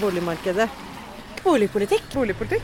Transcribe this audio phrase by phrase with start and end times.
[0.00, 0.70] Boligmarkedet.
[1.44, 2.02] Boligpolitikk.
[2.14, 2.62] Boligpolitikk.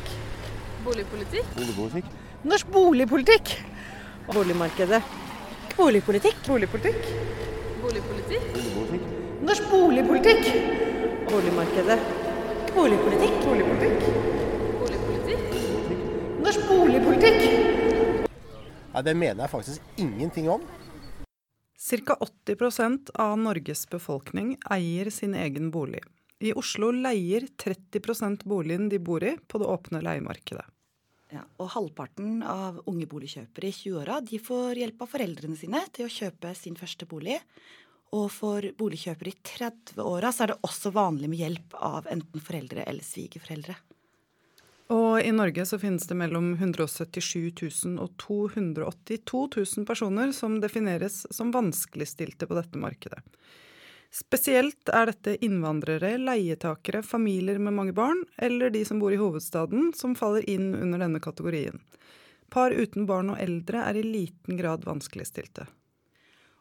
[0.85, 1.45] Boligpolitikk.
[1.57, 2.05] Boligpolitikk.
[2.43, 3.51] Norsk boligpolitikk.
[4.33, 5.03] Boligmarkedet.
[5.77, 6.37] Boligpolitikk.
[6.47, 6.97] Boligpolitikk.
[7.83, 8.41] Boligpolitikk.
[8.55, 9.05] Boligpolitikk.
[9.43, 10.49] Norsk boligpolitikk.
[11.31, 12.01] Boligmarkedet.
[12.75, 13.45] Boligpolitikk.
[13.45, 14.01] Boligpolitikk.
[14.81, 15.45] Boligpolitikk.
[16.41, 17.41] Norsk boligpolitikk.
[18.95, 20.65] Ja, det mener jeg faktisk ingenting om.
[21.77, 22.17] Ca.
[22.49, 26.01] 80% av Norges befolkning eier sin egen bolig.
[26.45, 30.67] I Oslo leier 30 boligen de bor i, på det åpne leiemarkedet.
[31.33, 36.13] Ja, og halvparten av unge boligkjøpere i 20-åra får hjelp av foreldrene sine til å
[36.13, 37.41] kjøpe sin første bolig.
[38.15, 43.03] Og for boligkjøpere i 30-åra er det også vanlig med hjelp av enten foreldre eller
[43.03, 43.75] svigerforeldre.
[44.95, 51.25] Og i Norge så finnes det mellom 177 000 og 282 000 personer som defineres
[51.35, 53.25] som vanskeligstilte på dette markedet.
[54.15, 59.91] Spesielt er dette innvandrere, leietakere, familier med mange barn, eller de som bor i hovedstaden,
[59.97, 61.83] som faller inn under denne kategorien.
[62.53, 65.67] Par uten barn og eldre er i liten grad vanskeligstilte.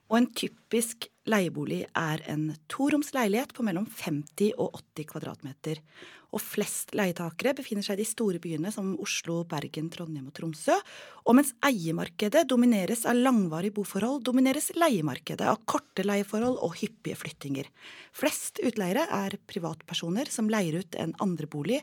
[0.10, 5.82] Og en typisk leiebolig er en toroms leilighet på mellom 50 og 80 kvadratmeter.
[6.36, 10.76] Og flest leietakere befinner seg i de store byene som Oslo, Bergen, Trondheim og Tromsø.
[11.24, 17.72] Og mens eiemarkedet domineres av langvarige boforhold, domineres leiemarkedet av korte leieforhold og hyppige flyttinger.
[18.16, 21.80] Flest utleiere er privatpersoner som leier ut en andrebolig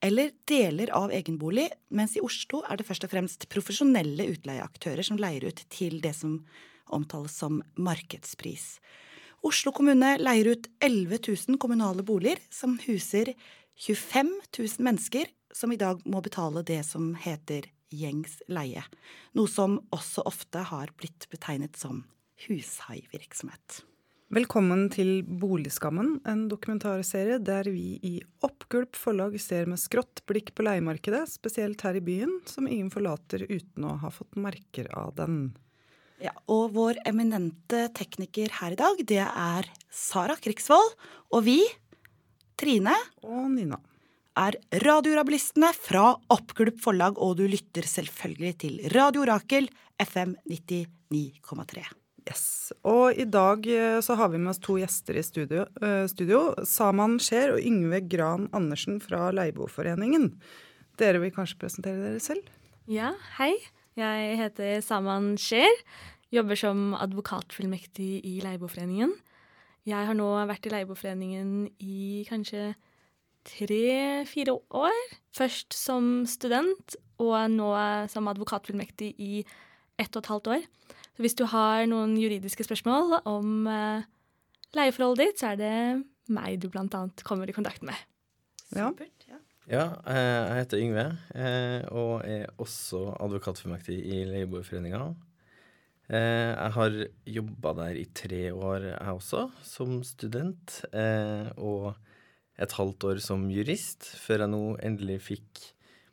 [0.00, 5.04] eller deler av egen bolig, mens i Oslo er det først og fremst profesjonelle utleieaktører
[5.04, 6.38] som leier ut til det som
[6.94, 8.78] omtales som markedspris.
[9.46, 13.32] Oslo kommune leier ut 11 000 kommunale boliger som huser
[13.80, 18.82] 25 000 mennesker som i dag må betale det som heter gjengs leie,
[19.32, 22.02] noe som også ofte har blitt betegnet som
[22.44, 23.80] hushaivirksomhet.
[24.36, 28.12] Velkommen til Boligskammen, en dokumentarserie der vi i
[28.44, 33.48] Oppgulp forlag ser med skrått blikk på leiemarkedet, spesielt her i byen, som ingen forlater
[33.48, 35.40] uten å ha fått merker av den.
[36.20, 40.98] Ja, og vår eminente tekniker her i dag, det er Sara Krigsvold.
[41.32, 41.62] Og vi,
[42.60, 42.92] Trine,
[43.24, 43.78] Og Nina.
[44.36, 49.68] er radiorabilistene fra Oppgulp forlag, og du lytter selvfølgelig til Radio Rakel,
[50.00, 51.84] FM 99,3.
[52.28, 52.72] Yes.
[52.84, 55.64] Og i dag eh, så har vi med oss to gjester i studio.
[55.82, 60.34] eh, studio Saman Skjer og Yngve Gran Andersen fra Leieboerforeningen.
[61.00, 62.44] Dere vil kanskje presentere dere selv?
[62.86, 63.54] Ja, hei.
[63.98, 65.72] Jeg heter Saman Skjer,
[66.30, 69.16] Jobber som advokatfullmektig i Leieboerforeningen.
[69.90, 72.70] Jeg har nå vært i Leieboerforeningen i kanskje
[73.48, 74.96] tre-fire år.
[75.34, 77.70] Først som student, og nå
[78.12, 79.42] som advokatfullmektig i
[80.00, 80.64] ett og et halvt år.
[81.16, 84.06] Så hvis du har noen juridiske spørsmål om eh,
[84.76, 85.74] leieforholdet ditt, så er det
[86.30, 87.96] meg du blant annet kommer i kontakt med.
[88.70, 88.88] Ja.
[88.88, 89.40] Supert, ja.
[89.70, 91.04] Ja, eh, jeg heter Yngve,
[91.36, 95.10] eh, og er også advokatfullmektig i Leieboerforeninga.
[96.10, 96.96] Eh, Jeg har
[97.38, 100.80] jobba der i tre år, jeg også, som student.
[100.92, 101.94] eh, Og
[102.58, 105.60] et halvt år som jurist, før jeg nå endelig fikk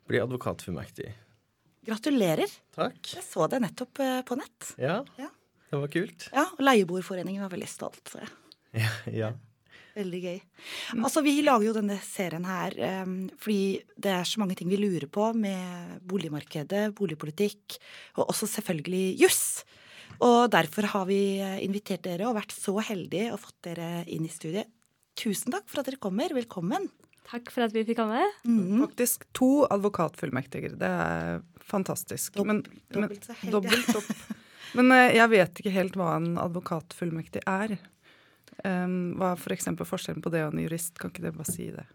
[0.08, 1.10] bli advokatfullmektig.
[1.88, 2.48] Gratulerer.
[2.76, 3.00] Takk.
[3.16, 4.74] Jeg så det nettopp eh, på nett.
[4.78, 5.28] Ja, Ja.
[5.70, 6.28] det var kult.
[6.32, 8.02] Ja, og Leieboerforeningen var veldig stolt.
[8.08, 8.28] Så ja.
[8.78, 9.32] Ja, ja.
[9.98, 10.40] Veldig gøy.
[11.02, 14.76] Altså, Vi lager jo denne serien her um, fordi det er så mange ting vi
[14.78, 17.78] lurer på med boligmarkedet, boligpolitikk,
[18.16, 19.64] og også selvfølgelig juss.
[20.24, 24.26] Og derfor har vi eh, invitert dere og vært så heldige og fått dere inn
[24.26, 24.70] i studiet.
[25.18, 26.32] Tusen takk for at dere kommer.
[26.34, 26.88] Velkommen.
[27.28, 28.22] Takk for at vi fikk komme.
[28.48, 28.80] Mm.
[28.86, 30.78] Faktisk to advokatfullmektiger.
[30.80, 32.38] Det er fantastisk.
[32.40, 33.54] Men, Dobbelt- men, dobbelt så heldig.
[33.58, 34.10] dobbelt opp.
[34.78, 37.78] Men eh, jeg vet ikke helt hva en advokatfullmektig er.
[38.66, 39.68] Um, hva er f.eks.
[39.78, 40.96] For forskjellen på det og en jurist?
[40.98, 41.86] Kan ikke dere bare si det?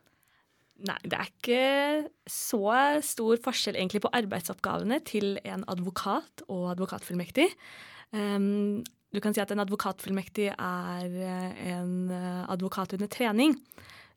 [0.83, 2.63] Nei, det er ikke så
[3.05, 7.45] stor forskjell egentlig på arbeidsoppgavene til en advokat og advokatfullmektig.
[9.13, 13.53] Du kan si at en advokatfullmektig er eh, en eh, advokat under trening.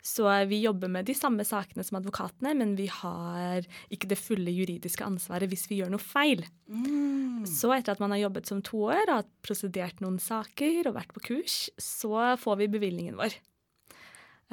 [0.07, 4.53] Så vi jobber med de samme sakene som advokatene, men vi har ikke det fulle
[4.55, 6.45] juridiske ansvaret hvis vi gjør noe feil.
[6.71, 7.43] Mm.
[7.51, 11.13] Så etter at man har jobbet som to år, har prosedert noen saker og vært
[11.17, 13.35] på kurs, så får vi bevilgningen vår.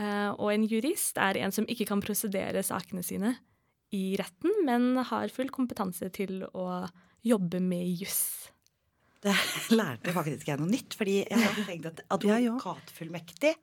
[0.02, 3.36] Eh, og en jurist er en som ikke kan prosedere sakene sine
[3.94, 6.88] i retten, men har full kompetanse til å
[7.24, 8.50] jobbe med juss.
[9.24, 9.36] Det
[9.80, 13.56] lærte faktisk jeg noe nytt, fordi jeg hadde tenkt at advokatfullmektig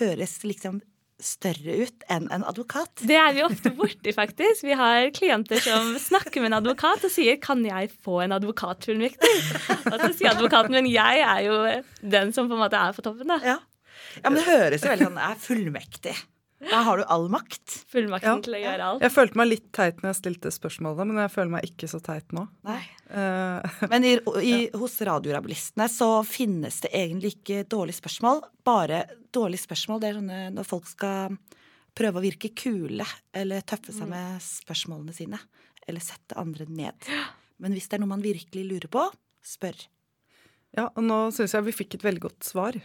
[0.00, 0.80] høres liksom
[1.22, 3.04] større ut enn en advokat.
[3.06, 4.64] Det er vi ofte borti, faktisk.
[4.66, 9.92] Vi har klienter som snakker med en advokat og sier 'kan jeg få en advokatfullmektig'?
[9.92, 13.02] Og så sier advokaten 'men jeg er jo den som på en måte er på
[13.02, 13.38] toppen', da.
[13.44, 13.58] Ja.
[14.24, 16.16] ja, men det høres jo veldig sånn Jeg er fullmektig.
[16.70, 17.72] Da har du all makt.
[17.90, 18.40] Fullmakten Ja.
[18.44, 19.02] til å gjøre alt.
[19.02, 21.98] Jeg følte meg litt teit når jeg stilte spørsmålet, men jeg føler meg ikke så
[22.04, 22.44] teit nå.
[22.68, 22.80] Nei.
[23.10, 24.12] Uh, Men i,
[24.46, 28.44] i, hos Radiorabilistene så finnes det egentlig ikke dårlige spørsmål.
[28.64, 29.02] Bare
[29.34, 30.00] dårlige spørsmål.
[30.00, 31.34] Det er sånne når folk skal
[31.98, 33.04] prøve å virke kule
[33.36, 35.40] eller tøffe seg med spørsmålene sine.
[35.88, 37.10] Eller sette andre ned.
[37.58, 39.02] Men hvis det er noe man virkelig lurer på,
[39.44, 39.74] spør.
[40.78, 42.78] ja, og nå syns jeg vi fikk et veldig godt svar.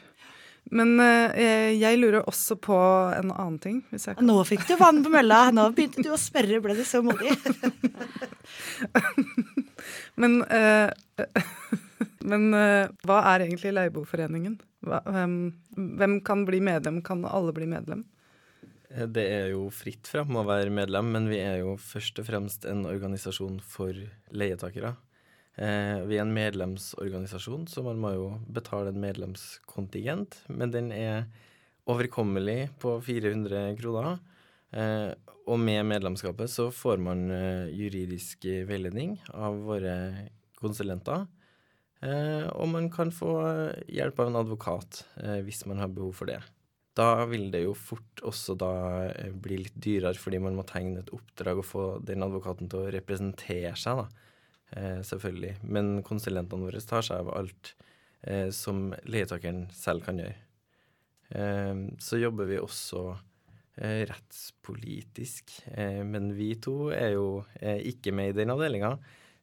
[0.75, 2.75] Men eh, jeg lurer også på
[3.15, 4.27] en annen ting, hvis jeg kan.
[4.27, 5.45] Nå fikk du vann på mølla.
[5.55, 6.59] Nå begynte du å spørre.
[6.63, 7.31] Ble du så modig?
[10.17, 10.89] Men, eh,
[12.31, 14.57] men eh, hva er egentlig Leieboerforeningen?
[14.87, 15.33] Hvem,
[15.99, 17.01] hvem kan bli medlem?
[17.05, 18.05] Kan alle bli medlem?
[18.89, 22.29] Eh, Det er jo fritt fram å være medlem, men vi er jo først og
[22.29, 23.93] fremst en organisasjon for
[24.31, 24.95] leietakere.
[25.57, 30.43] Eh, vi er en medlemsorganisasjon, så man må jo betale en medlemskontingent.
[30.53, 31.25] Men den er
[31.89, 34.19] overkommelig på 400 kroner.
[34.71, 35.11] Eh,
[35.47, 39.95] og med medlemskapet så får man eh, juridisk veiledning av våre
[40.59, 41.25] konsulenter.
[42.05, 43.31] Eh, og man kan få
[43.89, 46.41] hjelp av en advokat eh, hvis man har behov for det.
[46.97, 48.71] Da vil det jo fort også da
[49.09, 52.83] eh, bli litt dyrere, fordi man må tegne et oppdrag og få den advokaten til
[52.85, 54.27] å representere seg, da.
[54.75, 55.53] Eh, selvfølgelig.
[55.63, 57.71] Men konsulentene våre tar seg av alt
[58.27, 60.35] eh, som leietakeren selv kan gjøre.
[61.31, 63.03] Eh, så jobber vi også
[63.79, 67.29] eh, rettspolitisk, eh, men vi to er jo
[67.61, 68.97] eh, ikke med i den avdelinga,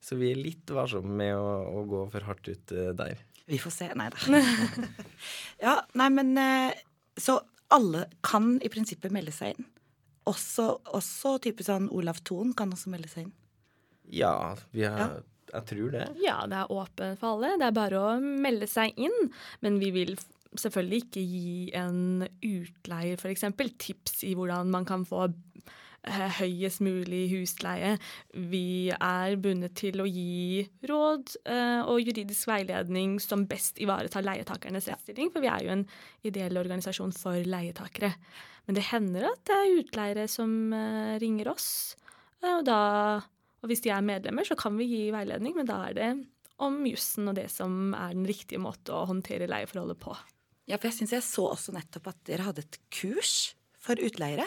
[0.04, 1.48] så vi er litt varsomme med å,
[1.80, 3.22] å gå for hardt ut der.
[3.48, 3.86] Vi får se.
[3.96, 4.40] Nei da.
[5.64, 6.36] ja, nei, men
[7.20, 7.38] Så
[7.72, 9.66] alle kan i prinsippet melde seg inn.
[10.28, 10.66] Også,
[10.96, 13.32] også type sånn Olav Thon kan også melde seg inn.
[14.10, 15.20] Ja, vi har, Ja.
[15.54, 16.08] jeg tror det.
[16.22, 17.56] Ja, det er åpent for alle.
[17.58, 19.30] Det er bare å melde seg inn.
[19.62, 20.16] Men vi vil
[20.54, 23.44] selvfølgelig ikke gi en utleier f.eks.
[23.78, 25.24] tips i hvordan man kan få
[26.04, 27.96] eh, høyest mulig husleie.
[28.34, 34.86] Vi er bundet til å gi råd eh, og juridisk veiledning som best ivaretar leietakernes
[34.92, 35.86] rettsstilling, for vi er jo en
[36.22, 38.12] ideell organisasjon for leietakere.
[38.66, 41.96] Men det hender at det er utleiere som eh, ringer oss,
[42.44, 42.78] og da
[43.64, 46.10] og hvis de er medlemmer, så kan vi gi veiledning, men da er det
[46.62, 50.12] om jussen og det som er den riktige måte å håndtere leieforholdet på.
[50.68, 54.46] Ja, for jeg syns jeg så også nettopp at dere hadde et kurs for utleiere.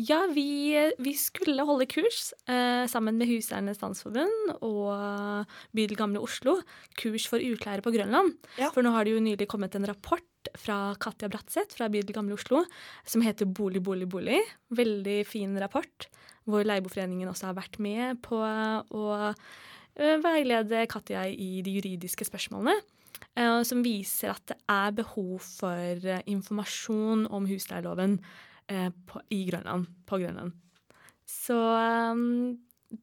[0.00, 0.72] Ja, vi,
[1.04, 6.56] vi skulle holde kurs eh, sammen med Huseiernes Landsforbund og Bydel Gamle Oslo.
[6.96, 8.32] Kurs for utleiere på Grønland.
[8.56, 8.70] Ja.
[8.72, 10.24] For nå har det jo nylig kommet en rapport
[10.58, 12.64] fra Katja Bratseth fra Bydel Gamle Oslo
[13.04, 14.40] som heter Bolig, bolig, bolig.
[14.72, 16.08] Veldig fin rapport,
[16.48, 22.74] hvor Leieboerforeningen også har vært med på å eh, veilede Katja i de juridiske spørsmålene.
[23.36, 28.18] eh, Som viser at det er behov for eh, informasjon om husleieloven
[28.68, 28.90] eh,
[29.30, 30.52] i Grønland, på Grønland.
[31.28, 31.56] Så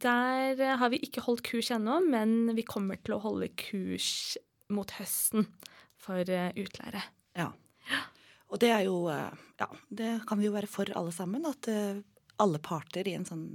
[0.04, 4.38] der eh, har vi ikke holdt kurs ennå, men vi kommer til å holde kurs
[4.70, 5.48] mot høsten
[6.00, 7.02] for eh, utleiere.
[7.40, 7.50] Ja.
[8.50, 11.44] Og det er jo eh, Ja, det kan vi jo være for alle sammen.
[11.50, 12.00] At eh,
[12.40, 13.46] alle parter i en sånn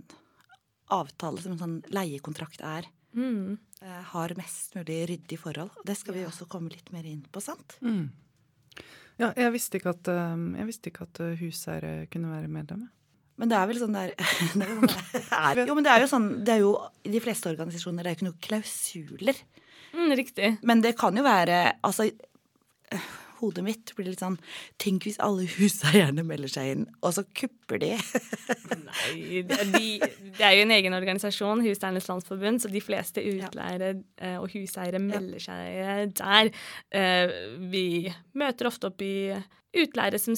[0.95, 3.59] avtale som en sånn leiekontrakt er, Mm.
[3.81, 5.71] eh, har mest mulig ryddig forhold.
[5.87, 7.79] Det skal vi også komme litt mer inn på, sant?
[9.19, 12.89] Ja, jeg visste ikke at, eh, jeg visste ikke at eh, huseiere kunne være medlemmer.
[13.39, 14.13] Men det er vel sånn der
[14.59, 16.73] det er jo, sånn der Jo, men det er jo sånn Det er jo
[17.05, 19.41] i de fleste organisasjoner det er jo ikke noen klausuler.
[19.95, 20.51] Mm, riktig.
[20.63, 22.11] Men det kan jo være Altså
[23.45, 24.39] Hodet mitt blir litt sånn
[24.81, 27.93] Tenk hvis alle huseierne melder seg inn, og så kupper de.
[28.87, 29.85] Nei, de,
[30.39, 34.39] det er jo en egen organisasjon, Huseiernes Landsforbund, så de fleste utleiere ja.
[34.41, 36.51] og huseiere melder seg eh, der.
[36.95, 37.35] Eh,
[37.71, 37.87] vi
[38.39, 39.15] møter ofte opp i
[39.75, 40.37] utleiere som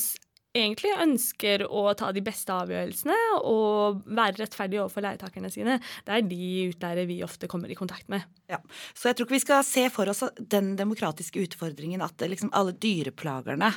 [0.56, 5.78] egentlig ønsker å ta de beste avgjørelsene og være rettferdige overfor leietakerne sine.
[6.06, 8.24] Det er de utleiere vi ofte kommer i kontakt med.
[8.50, 8.60] Ja.
[8.96, 12.76] Så jeg tror ikke vi skal se for oss den demokratiske utfordringen at liksom alle
[12.76, 13.72] dyreplagerne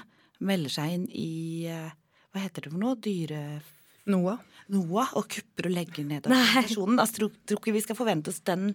[0.45, 1.33] melder seg inn i
[1.67, 1.89] eh,
[2.29, 2.95] Hva heter det for noe?
[3.01, 3.43] Dyre...
[4.09, 4.39] Noah?
[4.73, 6.99] NOAH og kupper og legger ned organisasjonen.
[7.01, 8.71] Altså, tror, tror ikke vi skal forvente oss den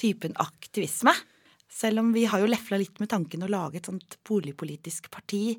[0.00, 1.14] typen aktivisme.
[1.72, 5.56] Selv om vi har jo lefla litt med tanken å lage et sånt boligpolitisk parti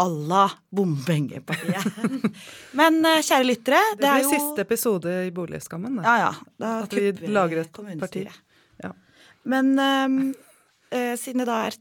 [0.00, 1.84] la Bompengepartiet.
[2.78, 6.00] Men eh, kjære lyttere, Det det, er blir jo siste episode i Boligskammen.
[6.00, 6.02] Da.
[6.06, 6.32] Ja ja.
[6.58, 8.24] Da At vi lager et parti.
[8.82, 8.92] Ja.
[9.44, 10.16] Men um,
[10.90, 11.76] eh, siden det da er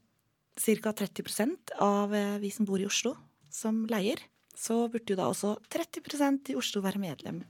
[0.60, 0.94] ca.
[1.06, 3.16] 30% av eh, vi som bor i Oslo,
[3.50, 4.20] som leier,
[4.58, 7.42] så burde jo da også 30% i Oslo være medlem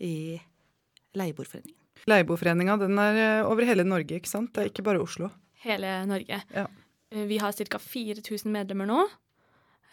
[0.00, 0.38] i
[1.16, 1.76] Leieboerforeningen.
[2.08, 4.52] Leieboerforeninga den er over hele Norge, ikke sant?
[4.54, 5.28] Det er ikke bare Oslo.
[5.64, 6.38] Hele Norge.
[6.54, 6.68] Ja.
[7.10, 7.80] Vi har ca.
[7.82, 9.02] 4000 medlemmer nå.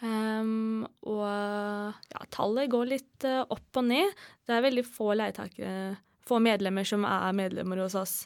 [0.06, 4.12] Ehm, og ja, tallet går litt uh, opp og ned.
[4.46, 5.96] Det er veldig få leietakere,
[6.28, 8.18] få medlemmer som er medlemmer hos oss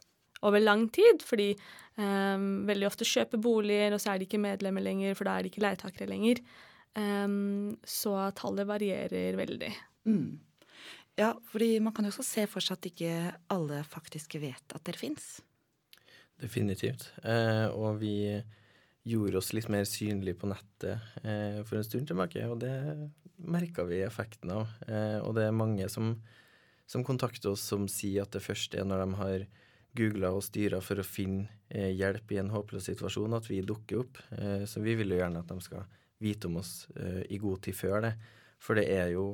[0.42, 1.52] over lang tid, fordi
[1.94, 5.46] um, veldig ofte kjøper boliger, og så er de ikke medlemmer lenger, for da er
[5.46, 6.40] de ikke leietakere lenger.
[6.98, 9.70] Um, så tallet varierer veldig.
[10.10, 10.40] Mm.
[11.20, 13.14] Ja, fordi man kan jo også se for seg at ikke
[13.52, 15.36] alle faktisk vet at dere fins.
[16.42, 17.10] Definitivt.
[17.22, 18.16] Eh, og vi
[19.08, 22.72] gjorde oss litt mer synlige på nettet eh, for en stund tilbake, og det
[23.42, 24.70] merka vi effekten av.
[24.86, 26.14] Eh, og det er mange som,
[26.86, 29.46] som kontakter oss som sier at det første er når de har
[29.98, 34.04] googla og styra for å finne eh, hjelp i en håpløs situasjon, at vi dukker
[34.04, 34.20] opp.
[34.38, 35.88] Eh, så vi vil jo gjerne at de skal
[36.22, 38.12] vite om oss eh, i god tid før det.
[38.62, 39.32] For det er jo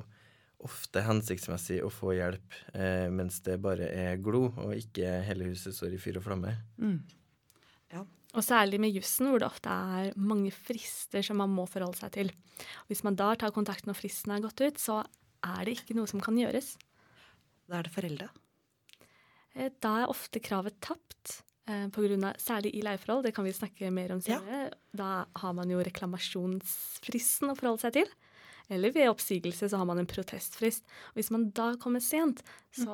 [0.66, 5.76] ofte hensiktsmessig å få hjelp eh, mens det bare er glo, og ikke hele huset
[5.76, 6.56] står i fyr og flamme.
[6.80, 6.98] Mm.
[8.36, 12.12] Og særlig med jussen, hvor det ofte er mange frister som man må forholde seg
[12.12, 12.32] til.
[12.90, 14.98] Hvis man da tar kontakt når fristen er gått ut, så
[15.46, 16.74] er det ikke noe som kan gjøres.
[17.68, 18.28] Da er det forelda.
[19.56, 23.24] Eh, Da er ofte kravet tapt, eh, på grunn av, særlig i leieforhold.
[23.24, 24.72] Det kan vi snakke mer om senere.
[24.94, 28.06] Da har man jo reklamasjonsfristen å forholde seg til.
[28.70, 30.84] Eller ved oppsigelse så har man en protestfrist.
[31.12, 32.42] Og hvis man da kommer sent,
[32.76, 32.92] så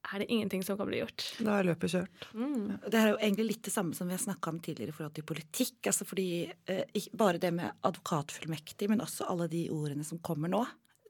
[0.00, 1.24] er det ingenting som kan bli gjort.
[1.44, 2.26] Da er løpet kjørt.
[2.32, 2.78] Mm.
[2.86, 5.16] Det er jo egentlig litt det samme som vi har snakka om tidligere i forhold
[5.18, 5.78] til politikk.
[5.92, 10.48] altså fordi eh, ikke Bare det med advokatfullmektig, men også alle de ordene som kommer
[10.52, 10.64] nå,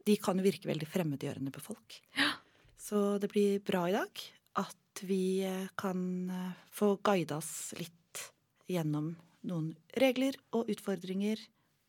[0.06, 2.00] de kan jo virke veldig fremmedgjørende på folk.
[2.18, 2.32] Ja.
[2.80, 4.22] Så det blir bra i dag
[4.60, 8.26] at vi eh, kan eh, få guida oss litt
[8.70, 9.14] gjennom
[9.46, 11.40] noen regler og utfordringer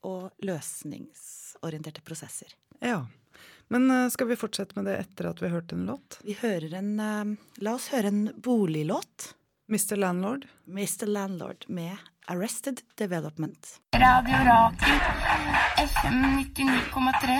[0.08, 2.54] og løsningsorienterte prosesser.
[2.82, 3.04] Ja.
[3.72, 6.20] Men eh, skal vi fortsette med det etter at vi har hørt en låt?
[6.28, 9.30] Vi hører en eh, La oss høre en boliglåt.
[9.72, 9.96] Mr.
[9.96, 10.44] Landlord?
[10.68, 11.06] Mr.
[11.08, 11.96] Landlord med
[12.28, 13.70] Arrested Development.
[13.96, 15.00] Radio Rakel,
[15.86, 16.20] FM
[16.58, 17.38] 99,3.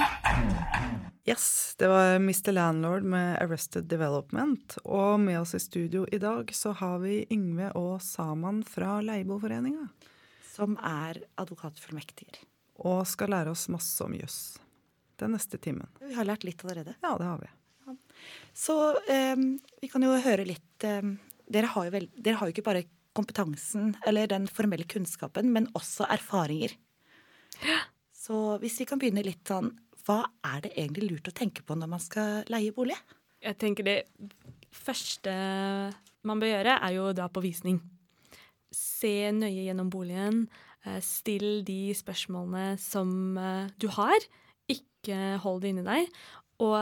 [1.28, 2.52] Yes, det var Mr.
[2.56, 4.78] Landlord med Arrested Development.
[4.88, 9.90] Og med oss i studio i dag så har vi Yngve og Saman fra Leieboerforeninga.
[10.56, 12.40] Som er advokatfullmektiger.
[12.88, 14.62] Og skal lære oss masse om juss
[15.24, 15.88] den neste timen.
[16.02, 16.96] Vi har lært litt allerede.
[17.04, 17.50] Ja, det har vi.
[18.56, 18.76] Så
[19.10, 19.36] eh,
[19.82, 21.02] vi kan jo høre litt eh,
[21.52, 22.84] dere, har jo vel, dere har jo ikke bare
[23.18, 26.78] kompetansen eller den formelle kunnskapen, men også erfaringer.
[27.66, 27.82] Ja.
[28.16, 29.74] Så hvis vi kan begynne litt sånn
[30.06, 32.96] Hva er det egentlig lurt å tenke på når man skal leie bolig?
[33.44, 33.98] Jeg tenker det
[34.74, 35.34] første
[36.26, 37.80] man bør gjøre, er jo å dra på visning.
[38.72, 40.46] Se nøye gjennom boligen.
[40.86, 44.26] eh, Still de spørsmålene som eh, du har.
[45.02, 46.10] Ikke hold det inni deg.
[46.62, 46.78] Og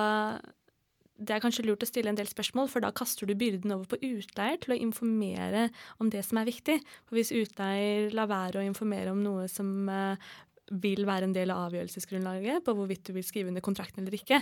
[1.19, 3.89] det er kanskje lurt å stille en del spørsmål, for da kaster du byrden over
[3.91, 5.67] på utleier til å informere
[5.99, 6.77] om det som er viktig.
[7.07, 10.29] For hvis utleier lar være å informere om noe som eh,
[10.69, 14.39] vil være en del av avgjørelsesgrunnlaget på hvorvidt du vil skrive under kontrakten eller ikke,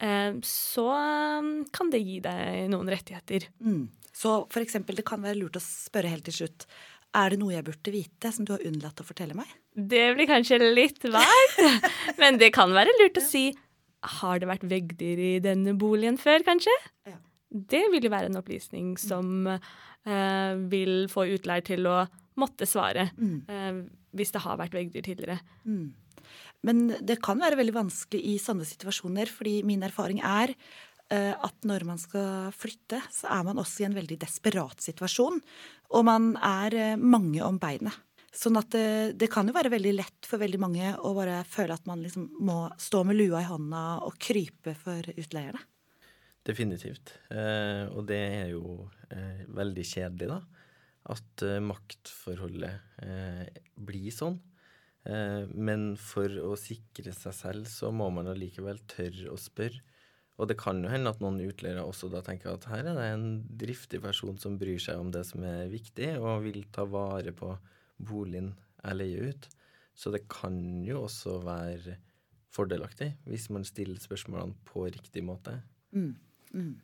[0.00, 3.50] eh, så eh, kan det gi deg noen rettigheter.
[3.60, 3.84] Mm.
[4.14, 6.68] Så eksempel, det kan være lurt å spørre helt til slutt.
[7.14, 9.50] Er det noe jeg burde vite som du har unnlatt å fortelle meg?
[9.74, 11.60] Det blir kanskje litt vagt,
[12.20, 13.48] men det kan være lurt å si
[14.20, 16.74] har det vært veggdyr i denne boligen før, kanskje?
[17.08, 17.16] Ja.
[17.48, 22.02] Det vil jo være en opplysning som uh, vil få utleier til å
[22.40, 23.36] måtte svare Mm.
[23.48, 25.38] uh, hvis det har vært veggdyr tidligere.
[25.66, 25.94] Mm.
[26.64, 30.54] Men det kan være veldig vanskelig i sånne situasjoner, fordi min erfaring er
[31.12, 35.36] at når man skal flytte, så er man også i en veldig desperat situasjon.
[35.94, 37.94] Og man er eh, mange om beinet.
[38.34, 41.76] Sånn at det, det kan jo være veldig lett for veldig mange å bare føle
[41.76, 45.60] at man liksom må stå med lua i hånda og krype for utleierne.
[46.44, 47.14] Definitivt.
[47.30, 50.40] Eh, og det er jo eh, veldig kjedelig, da.
[51.14, 54.40] At eh, maktforholdet eh, blir sånn.
[55.06, 59.84] Eh, men for å sikre seg selv, så må man allikevel tørre å spørre.
[60.34, 63.10] Og det kan jo hende at noen utleiere også da tenker at her er det
[63.12, 63.26] en
[63.60, 67.52] driftig person som bryr seg om det som er viktig, og vil ta vare på
[68.02, 69.46] boligen jeg leier ut.
[69.94, 71.98] Så det kan jo også være
[72.54, 75.60] fordelaktig hvis man stiller spørsmålene på riktig måte.
[75.94, 76.16] Mm.
[76.54, 76.74] Mm.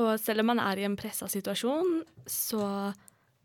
[0.00, 2.92] Og selv om man er i en pressa situasjon, så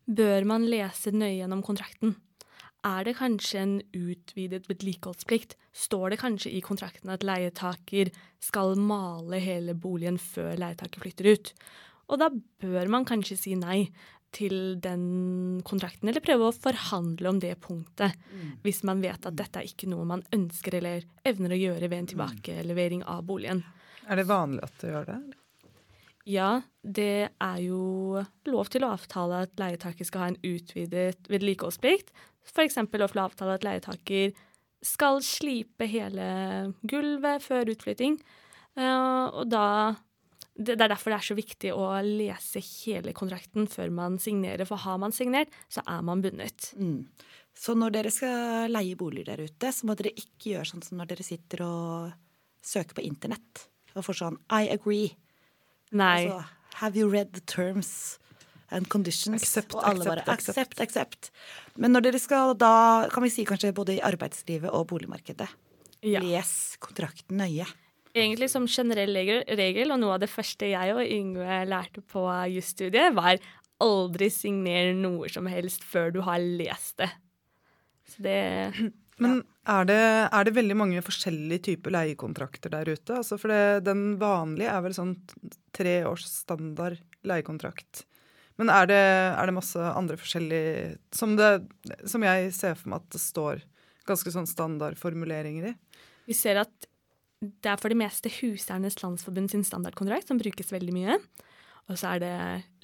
[0.06, 2.14] bør man lese nøye gjennom kontrakten.
[2.86, 5.56] Er det kanskje en utvidet vedlikeholdsplikt?
[5.74, 8.12] Står det kanskje i kontrakten at leietaker
[8.44, 11.54] skal male hele boligen før leietaker flytter ut?
[12.14, 12.30] Og da
[12.62, 13.88] bør man kanskje si nei
[14.36, 18.14] til den kontrakten, eller prøve å forhandle om det punktet,
[18.66, 22.02] hvis man vet at dette er ikke noe man ønsker eller evner å gjøre ved
[22.02, 23.64] en tilbakelevering av boligen.
[24.06, 25.20] Er det vanlig at du gjør det?
[26.26, 32.10] Ja, det er jo lov til å avtale at leietaker skal ha en utvidet vedlikeholdsplikt.
[32.50, 32.80] F.eks.
[32.82, 34.34] lov til å avtale at leietaker
[34.86, 36.26] skal slipe hele
[36.86, 38.18] gulvet før utflytting.
[38.78, 39.68] Eh, og da
[40.56, 44.82] det, er derfor det er så viktig å lese hele kontrakten før man signerer, for
[44.86, 46.72] har man signert, så er man bundet.
[46.80, 47.04] Mm.
[47.56, 51.00] Så når dere skal leie boliger der ute, så må dere ikke gjøre sånn som
[51.00, 52.16] når dere sitter og
[52.66, 55.14] søker på internett og får sånn I agree.
[55.92, 56.26] Nei.
[56.28, 56.46] Altså,
[56.82, 58.20] have you read the terms
[58.72, 59.42] and conditions?
[59.44, 61.32] Accept, og alle bare accept, accept, accept.
[61.78, 65.48] Men når dere skal da, kan vi si kanskje både i arbeidslivet og boligmarkedet,
[66.06, 66.20] Ja.
[66.22, 67.66] les kontrakten nøye.
[68.16, 72.24] Egentlig som generell regel, regel, og noe av det første jeg og Yngve lærte på
[72.54, 73.38] jusstudiet, var
[73.84, 77.10] aldri signer noe som helst før du har lest det.
[78.08, 78.40] Så det
[79.22, 83.20] Men er, det, er det veldig mange forskjellige typer leiekontrakter der ute?
[83.22, 85.16] Altså for det, den vanlige er vel sånn
[85.76, 88.04] tre års standard leiekontrakt.
[88.60, 89.00] Men er det,
[89.36, 91.66] er det masse andre forskjellige som, det,
[92.08, 93.64] som jeg ser for meg at det står
[94.08, 95.74] ganske sånn standardformuleringer i?
[96.30, 96.92] Vi ser at
[97.46, 101.18] det er for det meste Huseiernes Landsforbund sin standardkontrakt som brukes veldig mye.
[101.92, 102.36] Og så er det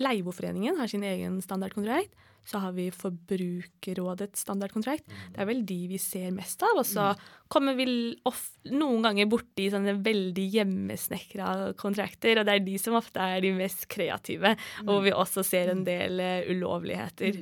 [0.03, 2.11] Leieboforeningen har sin egen standardkontrakt.
[2.47, 5.05] Så har vi Forbrukerrådets standardkontrakt.
[5.33, 6.79] Det er vel de vi ser mest av.
[6.81, 7.11] Og så
[7.51, 7.85] kommer vi
[8.27, 8.39] of
[8.73, 13.53] noen ganger borti sånne veldig hjemmesnekra kontrakter, og det er de som ofte er de
[13.55, 14.55] mest kreative,
[14.85, 17.37] og hvor vi også ser en del eh, ulovligheter.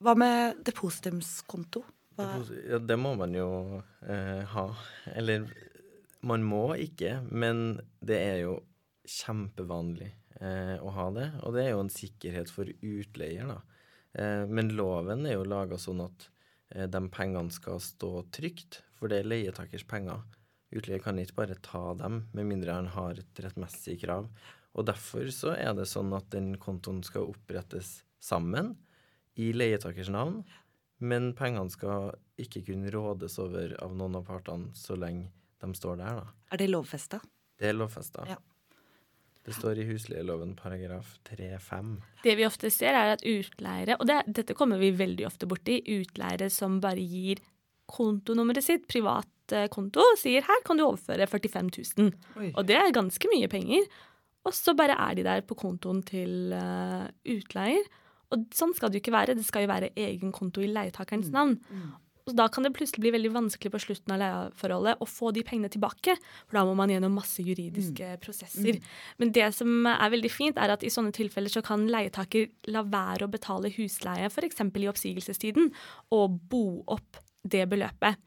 [0.00, 1.84] Hva med depositumskonto?
[2.16, 3.48] Ja, det må man jo
[4.08, 4.66] eh, ha.
[5.12, 5.44] Eller
[6.26, 8.56] man må ikke, men det er jo
[9.06, 10.08] kjempevanlig
[10.40, 11.26] eh, å ha det.
[11.44, 13.60] Og det er jo en sikkerhet for utleier, da.
[14.16, 16.28] Eh, men loven er jo laga sånn at
[16.72, 20.24] eh, de pengene skal stå trygt, for det er leietakers penger.
[20.74, 24.30] Utleier kan ikke bare ta dem, med mindre han har et rettmessig krav.
[24.76, 28.74] Og derfor så er det sånn at den kontoen skal opprettes sammen
[29.36, 30.42] i leietakers navn,
[30.98, 35.28] men pengene skal ikke kunne rådes over av noen av partene så lenge
[35.60, 36.34] de står der, da.
[36.52, 37.20] er det lovfesta?
[37.56, 38.24] Det er lovfesta.
[38.28, 38.36] Ja.
[39.46, 41.92] Det står i husleieloven paragraf 3-5.
[42.24, 45.78] Det vi ofte ser, er at utleiere, og det, dette kommer vi veldig ofte borti,
[45.86, 47.42] utleiere som bare gir
[47.86, 52.10] kontonummeret sitt, privat eh, konto, og sier her kan du overføre 45 000.
[52.42, 52.50] Oi.
[52.56, 53.86] Og det er ganske mye penger.
[54.46, 57.86] Og så bare er de der på kontoen til eh, utleier.
[58.34, 59.38] Og sånn skal det jo ikke være.
[59.38, 61.58] Det skal jo være egen konto i leietakerens navn.
[62.26, 65.44] Og da kan det plutselig bli veldig vanskelig på slutten av leieforholdet å få de
[65.46, 66.16] pengene tilbake,
[66.48, 68.80] for da må man gjennom masse juridiske prosesser.
[69.22, 72.82] Men det som er veldig fint, er at i sånne tilfeller så kan leietaker la
[72.82, 74.58] være å betale husleie, f.eks.
[74.58, 75.70] i oppsigelsestiden,
[76.18, 76.64] og bo
[76.96, 78.18] opp det beløpet.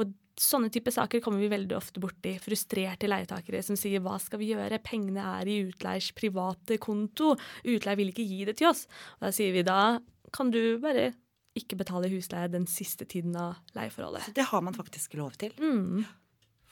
[0.00, 2.32] Og sånne type saker kommer vi veldig ofte borti.
[2.42, 8.00] Frustrerte leietakere som sier hva skal vi gjøre, pengene er i utleiers private konto, utleier
[8.00, 8.86] vil ikke gi det til oss.
[9.18, 9.98] Og da sier vi da
[10.34, 11.12] kan du bare
[11.54, 14.32] ikke betale husleie den siste tiden av leieforholdet.
[14.34, 15.54] Det har man faktisk lov til.
[15.62, 16.04] Mm.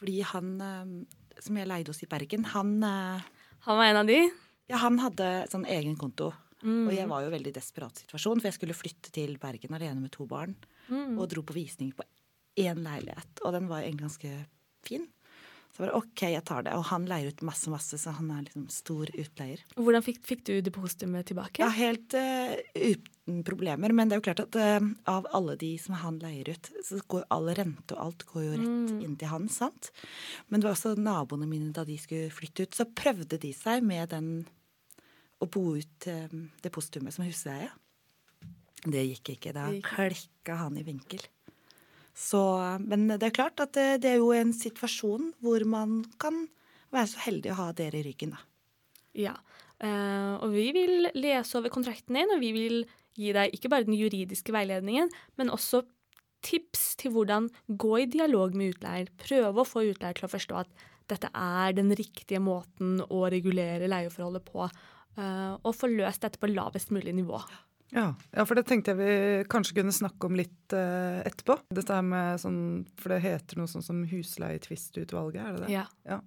[0.01, 0.95] Fordi han eh,
[1.42, 3.23] som jeg leide hos i Bergen, han, eh,
[3.66, 4.18] Han var en av de.
[4.68, 6.33] ja, han hadde sånn egen konto.
[6.62, 6.87] Mm.
[6.87, 10.01] Og jeg var jo i veldig desperat situasjon, for jeg skulle flytte til Bergen alene
[10.01, 10.55] med to barn.
[10.88, 11.18] Mm.
[11.18, 12.07] Og dro på visning på
[12.59, 14.33] én leilighet, og den var egentlig ganske
[14.87, 15.09] fin.
[15.73, 16.75] Så bare OK, jeg tar det.
[16.77, 19.63] Og han leier ut masse, masse, så han er liksom stor utleier.
[19.79, 21.63] Hvordan fikk, fikk du depositumet tilbake?
[21.65, 23.95] Ja, helt uh, uten problemer.
[23.97, 27.01] Men det er jo klart at uh, av alle de som han leier ut, så
[27.15, 29.89] går all rente og alt går jo rett inn til han, sant?
[30.53, 33.81] Men det var også naboene mine da de skulle flytte ut, så prøvde de seg
[33.87, 34.33] med den
[35.43, 36.29] å bo ut det
[36.63, 37.73] depositumet som husleie.
[38.83, 39.55] Det gikk ikke.
[39.55, 41.25] Da Det klikka han i vinkel.
[42.12, 42.42] Så,
[42.85, 46.44] men det er klart at det, er jo en situasjon hvor man kan
[46.92, 48.42] være så heldig å ha dere i ryggen, da.
[49.16, 49.33] Ja.
[49.83, 52.85] Uh, og vi vil lese over kontrakten din, og vi vil
[53.18, 55.83] gi deg ikke bare den juridiske veiledningen, men også
[56.42, 57.48] tips til hvordan
[57.81, 59.11] gå i dialog med utleier.
[59.20, 63.90] Prøve å få utleier til å forstå at dette er den riktige måten å regulere
[63.90, 64.68] leieforholdet på.
[65.18, 67.40] Uh, og få løst dette på lavest mulig nivå.
[67.42, 67.61] Ja,
[67.93, 71.59] ja, for det tenkte jeg vi kanskje kunne snakke om litt uh, etterpå.
[71.77, 72.61] Dette her med sånn,
[73.01, 75.83] For det heter noe sånn som husleietvistutvalget, er det det?
[76.09, 76.21] Ja.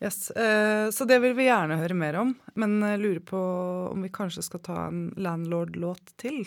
[0.00, 0.30] Yes.
[0.30, 2.32] Uh, så det vil vi gjerne høre mer om.
[2.54, 3.40] Men uh, lurer på
[3.90, 6.46] om vi kanskje skal ta en landlord-låt til.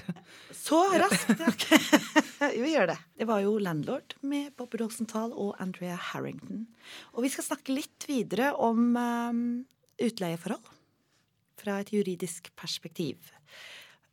[0.56, 1.36] Så raskt!
[1.44, 2.50] ja.
[2.64, 2.98] vi gjør det.
[3.20, 6.66] Det var jo 'Landlord' med Bob Rosenthal og Andrea Harrington.
[7.14, 9.44] Og vi skal snakke litt videre om um,
[10.02, 10.72] utleieforhold
[11.62, 13.20] fra et juridisk perspektiv.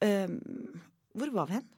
[0.04, 0.80] Um,
[1.18, 1.68] hvor var vi hen?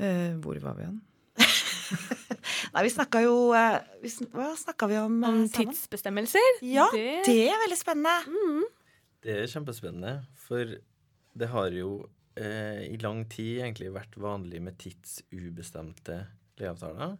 [0.00, 1.00] Uh, hvor var vi hen?
[2.74, 5.16] Nei, vi snakka jo eh, vi, sn- Hva snakka vi om?
[5.24, 5.72] eh, Om sammen?
[5.74, 6.60] tidsbestemmelser.
[6.62, 8.66] Ja, det- det er veldig spennende.
[9.24, 10.76] Det er kjempespennende, for
[11.36, 11.90] det har jo
[12.38, 16.20] eh, i lang tid egentlig vært vanlig med tidsubestemte
[16.60, 17.16] leieavtaler,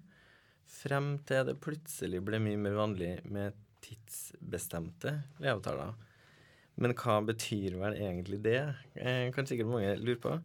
[0.70, 5.92] frem til det plutselig ble mye mer vanlig med tidsbestemte leieavtaler.
[6.80, 8.60] Men hva betyr vel egentlig det?
[8.96, 10.36] Eh, kan sikkert mange lure på.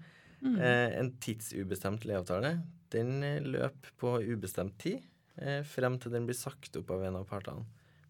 [0.45, 2.57] Eh, en tidsubestemt leieavtale
[2.95, 5.03] den eh, løper på ubestemt tid
[5.41, 7.65] eh, frem til den blir sagt opp av en av partene.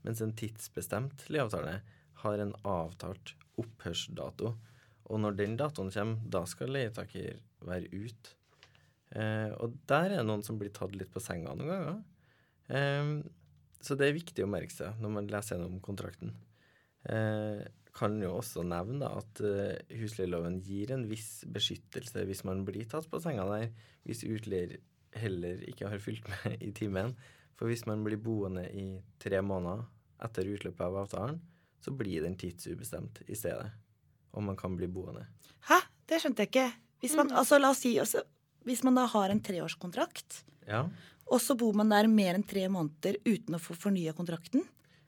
[0.05, 1.79] Mens en tidsbestemt leieavtale
[2.21, 4.53] har en avtalt opphørsdato.
[5.05, 8.35] Og når den datoen kommer, da skal leietaker være ute.
[9.15, 12.03] Eh, og der er det noen som blir tatt litt på senga noen ganger.
[12.69, 13.15] Eh,
[13.85, 16.33] så det er viktig å merke seg når man leser gjennom kontrakten.
[17.09, 17.61] Eh,
[17.95, 23.08] kan jo også nevne at eh, husleieloven gir en viss beskyttelse hvis man blir tatt
[23.12, 23.69] på senga der,
[24.03, 24.77] hvis utleier
[25.15, 27.13] heller ikke har fulgt med i timen.
[27.55, 28.84] For hvis man blir boende i
[29.23, 29.86] tre måneder
[30.27, 31.39] etter utløpet av avtalen,
[31.79, 33.69] så blir den tidsubestemt i stedet.
[34.36, 35.23] Og man kan bli boende.
[35.69, 35.79] Hæ?
[36.05, 36.67] Det skjønte jeg ikke.
[36.99, 38.25] Hvis man, altså, la oss si, også,
[38.67, 40.84] hvis man da har en treårskontrakt, Ja.
[41.31, 44.65] og så bor man der mer enn tre måneder uten å få fornya kontrakten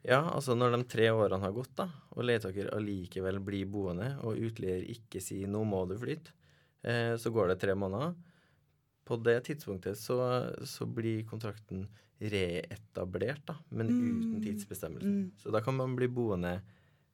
[0.08, 4.40] Ja, altså når de tre årene har gått, da, og leietaker allikevel blir boende, og
[4.40, 6.32] utleier ikke sier 'nå må du flytte',
[6.84, 8.16] eh, så går det tre måneder.
[9.04, 10.18] På det tidspunktet så,
[10.64, 11.88] så blir kontrakten
[12.20, 15.08] reetablert, da, men uten tidsbestemmelse.
[15.08, 15.32] Mm.
[15.38, 16.62] Så da kan man bli boende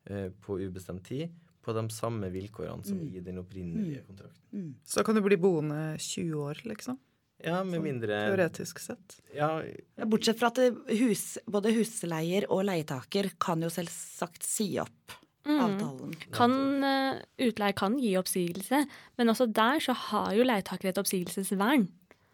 [0.06, 4.76] eh, på ubestemt tid på de samme vilkårene som i den opprinnelige kontrakten.
[4.84, 7.00] Så da kan du bli boende 20 år, liksom.
[7.43, 9.17] Ja, med Sånn mindre Teoretisk sett.
[9.36, 9.58] Ja,
[9.98, 10.62] Ja, Bortsett fra at
[10.93, 16.13] hus, både husleier og leietaker kan jo selvsagt si opp avtalen.
[16.32, 18.86] Kan, uh, utleier kan gi oppsigelse,
[19.19, 21.89] men også der så har jo leietaker et oppsigelsesvern.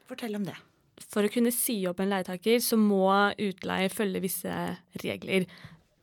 [0.10, 0.58] Fortell om det.
[1.10, 3.08] For å kunne si opp en leietaker, så må
[3.40, 4.56] utleier følge visse
[5.02, 5.48] regler.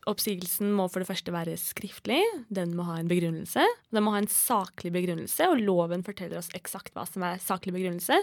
[0.06, 2.20] Oppsigelsen må for det første være skriftlig,
[2.54, 3.64] den må ha en begrunnelse.
[3.94, 7.74] Den må ha en saklig begrunnelse, og loven forteller oss eksakt hva som er saklig
[7.76, 8.20] begrunnelse.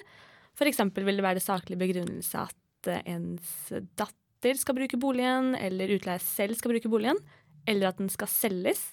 [0.61, 6.21] Eksempel vil det være saklig begrunnelse at eh, ens datter skal bruke boligen, eller utleier
[6.21, 7.19] selv skal bruke boligen,
[7.67, 8.91] eller at den skal selges.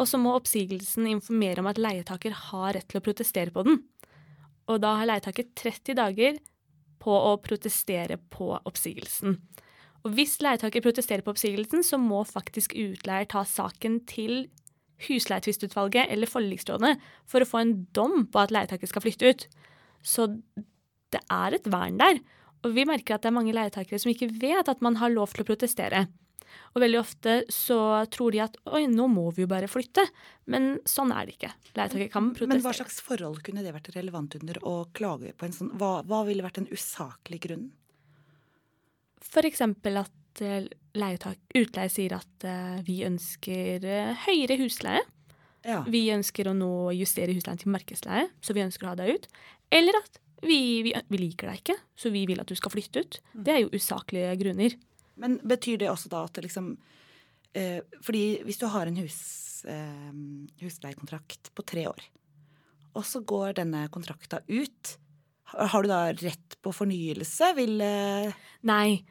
[0.00, 3.82] Og så må oppsigelsen informere om at leietaker har rett til å protestere på den.
[4.70, 6.40] Og da har leietaker 30 dager
[7.02, 9.36] på å protestere på oppsigelsen.
[10.02, 14.48] Og hvis leietaker protesterer på oppsigelsen, så må faktisk utleier ta saken til
[15.02, 16.94] husleietvistutvalget eller forliksrådet
[17.28, 19.46] for å få en dom på at leietaker skal flytte ut.
[20.02, 20.28] Så
[21.12, 22.20] det er et vern der.
[22.62, 25.34] Og vi merker at det er mange leietakere som ikke vet at man har lov
[25.34, 26.06] til å protestere.
[26.72, 27.78] Og veldig ofte så
[28.12, 30.04] tror de at oi, nå må vi jo bare flytte.
[30.52, 31.52] Men sånn er det ikke.
[31.76, 32.54] Leietaker kan protestere.
[32.54, 35.94] Men hva slags forhold kunne det vært relevant under å klage på en sånn Hva,
[36.08, 37.70] hva ville vært en usaklig grunn?
[39.22, 45.04] For eksempel at eh, leietak, utleie sier at eh, vi ønsker eh, høyere husleie.
[45.62, 45.82] Ja.
[45.86, 49.28] Vi ønsker å nå justere husleien til markedsleie, så vi ønsker å ha deg ut.
[49.72, 53.04] Eller at vi, vi, vi liker deg ikke, så vi vil at du skal flytte
[53.04, 53.20] ut.
[53.32, 54.74] Det er jo usaklige grunner.
[55.22, 56.72] Men betyr det også da at det liksom
[57.58, 59.20] eh, Fordi hvis du har en hus,
[59.68, 60.10] eh,
[60.62, 62.04] husleiekontrakt på tre år,
[62.92, 64.96] og så går denne kontrakta ut,
[65.52, 67.52] har du da rett på fornyelse?
[67.56, 68.32] Vil eh,
[68.68, 69.02] Nei,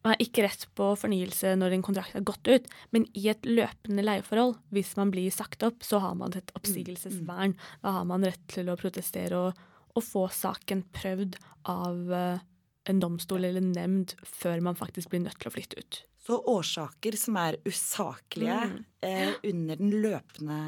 [0.00, 3.44] man har ikke rett på fornyelse når en kontrakt har gått ut, men i et
[3.48, 7.56] løpende leieforhold, hvis man blir sagt opp, så har man et oppsigelsesvern.
[7.84, 11.38] Da har man rett til å protestere og, og få saken prøvd
[11.70, 12.46] av eh,
[12.90, 16.00] en domstol eller en nemnd før man faktisk blir nødt til å flytte ut.
[16.20, 18.58] Så årsaker som er usaklige
[19.04, 20.60] eh, under den løpende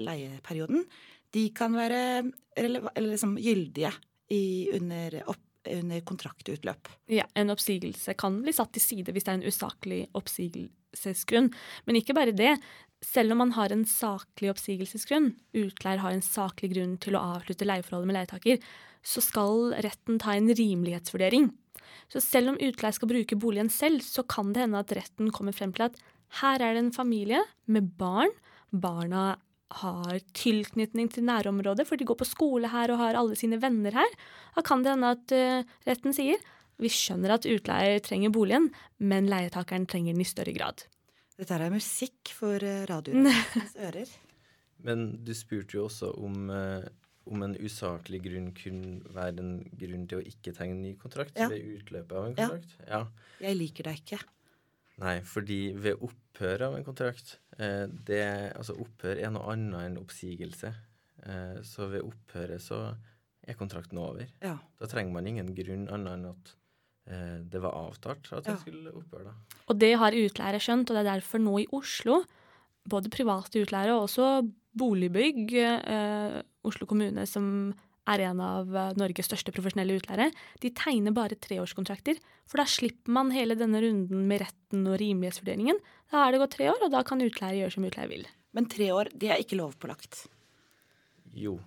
[0.00, 0.84] leieperioden,
[1.34, 2.00] de kan være
[2.56, 3.92] eller liksom gyldige
[4.32, 6.90] i, under, opp, under kontraktutløp.
[7.12, 11.50] Ja, En oppsigelse kan bli satt til side hvis det er en usaklig oppsigelsesgrunn.
[11.86, 12.54] Men ikke bare det.
[13.04, 17.66] Selv om man har en saklig oppsigelsesgrunn, utleier har en saklig grunn til å avslutte
[17.68, 18.62] leieforholdet med leietaker,
[19.06, 21.52] så skal retten ta en rimelighetsvurdering.
[22.10, 25.54] Så selv om utleier skal bruke boligen selv, så kan det hende at retten kommer
[25.54, 26.00] frem til at
[26.42, 28.34] her er det en familie med barn.
[28.74, 29.38] Barna
[29.78, 33.94] har tilknytning til nærområdet, for de går på skole her og har alle sine venner
[33.94, 34.14] her.
[34.56, 36.40] Da kan det hende at eh, retten sier
[36.78, 38.70] vi skjønner at utleier trenger boligen,
[39.02, 40.84] men leietakeren trenger den i større grad.
[41.38, 44.10] Dette er musikk for eh, radioens ører.
[44.86, 46.86] Men du spurte jo også om, eh,
[47.30, 51.48] om en usaklig grunn kunne være en grunn til å ikke tegne ny kontrakt Ja.
[51.52, 52.74] ved utløpet av en kontrakt.
[52.88, 53.00] Ja.
[53.42, 54.20] Jeg liker deg ikke.
[54.98, 58.22] Nei, fordi ved opphør av en kontrakt eh, det,
[58.58, 60.72] Altså, opphør er noe annet enn oppsigelse.
[61.22, 62.80] Eh, så ved opphøret så
[63.48, 64.26] er kontrakten over.
[64.42, 64.56] Ja.
[64.80, 66.54] Da trenger man ingen grunn annet enn at
[67.08, 68.60] det var avtalt at jeg Ja.
[68.60, 69.24] skulle opphøre.
[69.24, 69.32] da.
[69.68, 72.22] Og det har utleiere skjønt, og det er derfor nå i Oslo,
[72.88, 77.74] både private utleiere og også boligbygg, eh, Oslo kommune som
[78.06, 82.16] er en av eh, Norges største profesjonelle utleiere, de tegner bare treårskontrakter.
[82.46, 85.76] For da slipper man hele denne runden med retten og rimelighetsvurderingen.
[86.10, 88.26] Da er det gått tre år, og da kan utleier gjøre som utleier vil.
[88.54, 90.26] Men tre år, det er ikke lovpålagt.
[91.34, 91.58] Jo.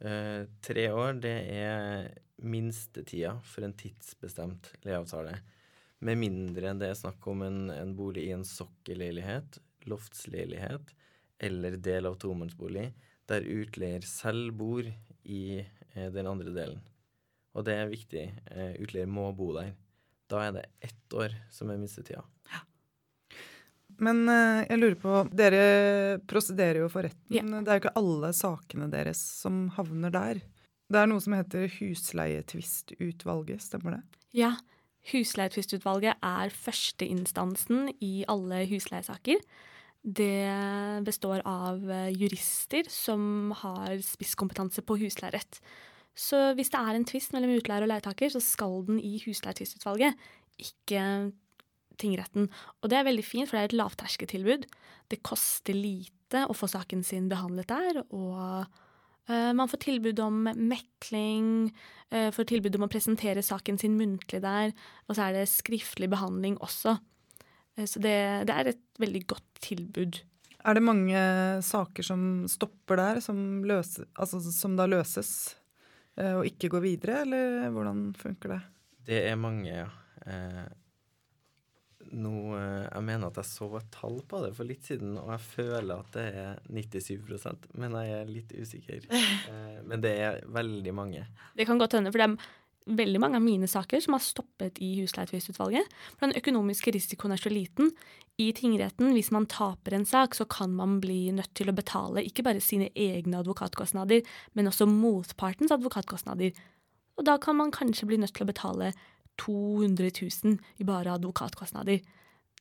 [0.00, 5.38] Eh, tre år, det er minstetida for en tidsbestemt leieavtale.
[6.04, 9.58] Med mindre enn det er snakk om en, en bolig i en sokkelleilighet,
[9.90, 10.94] loftsleilighet
[11.42, 12.86] eller del av tomannsbolig,
[13.28, 16.80] der utleier selv bor i eh, den andre delen.
[17.58, 18.24] Og det er viktig.
[18.54, 19.74] Eh, utleier må bo der.
[20.28, 22.22] Da er det ett år som er minstetida.
[23.98, 25.62] Men eh, jeg lurer på Dere
[26.30, 27.34] prosederer jo for retten.
[27.34, 27.64] Yeah.
[27.64, 30.42] Det er jo ikke alle sakene deres som havner der.
[30.88, 34.02] Det er noe som heter husleietvistutvalget, stemmer det?
[34.36, 34.54] Ja,
[35.08, 39.40] Husleietvistutvalget er førsteinstansen i alle husleiesaker.
[40.02, 45.60] Det består av eh, jurister som har spisskompetanse på husleierett.
[46.18, 50.18] Så hvis det er en tvist mellom utleier og leietaker, så skal den i husleietvistutvalget,
[50.58, 51.02] ikke
[51.98, 52.48] tingretten.
[52.82, 54.66] Og det er veldig fint, for det er et lavterskeltilbud.
[55.10, 58.66] Det koster lite å få saken sin behandlet der, og
[59.28, 61.68] man får tilbud om mekling,
[62.14, 64.72] uh, får tilbud om å presentere saken sin muntlig der,
[65.04, 66.96] og så er det skriftlig behandling også.
[67.78, 68.16] Eh, så det,
[68.48, 70.20] det er et veldig godt tilbud.
[70.66, 71.20] Er det mange
[71.64, 75.30] saker som stopper der, som, løse, altså, som da løses
[76.18, 78.60] eh, og ikke går videre, eller hvordan funker det?
[79.08, 79.88] Det er mange, ja.
[80.26, 80.66] Eh,
[82.12, 85.32] nå, eh, jeg mener at jeg så et tall på det for litt siden, og
[85.34, 89.08] jeg føler at det er 97% men jeg er litt usikker.
[89.48, 91.22] Eh, men det er veldig mange.
[91.56, 94.80] Det kan godt hende, for det er veldig mange av mine saker som har stoppet
[94.84, 95.88] i husleietvistutvalget.
[96.20, 97.92] Den økonomiske risikoen er så liten.
[98.40, 102.24] I tingretten, hvis man taper en sak, så kan man bli nødt til å betale
[102.26, 104.26] ikke bare sine egne advokatkostnader,
[104.58, 106.52] men også motpartens advokatkostnader.
[107.18, 108.92] Og da kan man kanskje bli nødt til å betale
[109.40, 110.10] 200
[110.44, 112.02] 000 i bare advokatkostnader.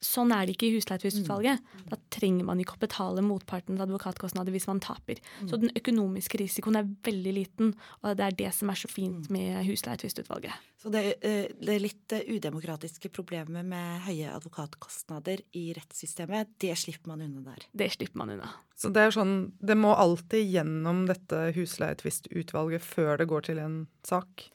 [0.03, 1.61] Sånn er det ikke i husleietvistutvalget.
[1.89, 5.21] Da trenger man ikke å betale motpartens advokatkostnader hvis man taper.
[5.49, 7.71] Så den økonomiske risikoen er veldig liten,
[8.03, 10.53] og det er det som er så fint med husleietvistutvalget.
[10.77, 17.15] Så det, eh, det litt eh, udemokratiske problemet med høye advokatkostnader i rettssystemet, det slipper
[17.15, 17.65] man unna der.
[17.73, 18.51] Det slipper man unna.
[18.77, 23.81] Så det er sånn, det må alltid gjennom dette husleietvistutvalget før det går til en
[24.05, 24.51] sak?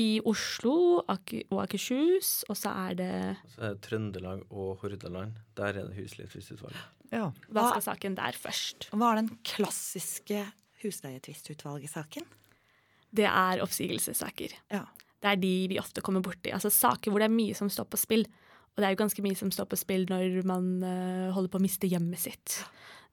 [0.00, 3.12] I Oslo Ak og Akershus, og så er det
[3.52, 5.36] Så er det Trøndelag og Hordaland.
[5.58, 6.80] Der er det husleietvistutvalget.
[7.12, 7.28] Ja.
[7.52, 8.88] Hva skal saken der først.
[8.96, 10.46] Hva er den klassiske
[10.80, 12.24] husleietvistutvalget-saken?
[13.12, 14.56] Det er oppsigelsessaker.
[14.72, 14.86] Ja.
[15.22, 16.50] Det er de vi ofte kommer borti.
[16.50, 18.24] Altså saker hvor det er mye som står på spill.
[18.72, 21.60] Og det er jo ganske mye som står på spill når man uh, holder på
[21.60, 22.62] å miste hjemmet sitt.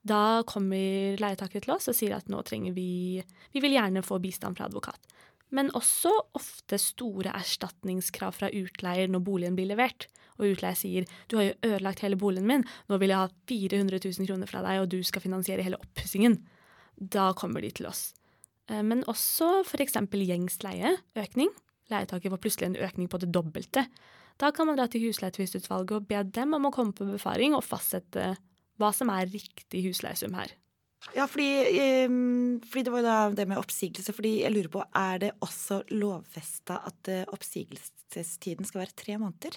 [0.00, 3.20] Da kommer leietakere til oss og sier at nå trenger vi
[3.52, 4.96] Vi vil gjerne få bistand fra advokat.
[5.54, 10.06] Men også ofte store erstatningskrav fra utleier når boligen blir levert.
[10.38, 14.00] Og utleier sier du har jo ødelagt hele boligen min, nå vil jeg ha 400
[14.06, 16.38] 000 kroner fra deg, og du skal finansiere hele oppussingen.
[16.96, 18.10] Da kommer de til oss.
[18.70, 19.98] Eh, Men også f.eks.
[19.98, 21.52] gjengs leie, økning.
[21.90, 23.86] Leietaker får plutselig en økning på det dobbelte.
[24.40, 27.66] Da kan man dra til husleietvistutvalget og be dem om å komme på befaring og
[27.66, 28.36] fastsette
[28.80, 30.54] hva som er riktig husleiesum her.
[31.16, 31.46] Ja, fordi,
[32.06, 34.12] um, fordi det var jo da det med oppsigelse.
[34.12, 39.56] Fordi jeg lurer på, er det også lovfesta at eh, oppsigelsestiden skal være tre måneder?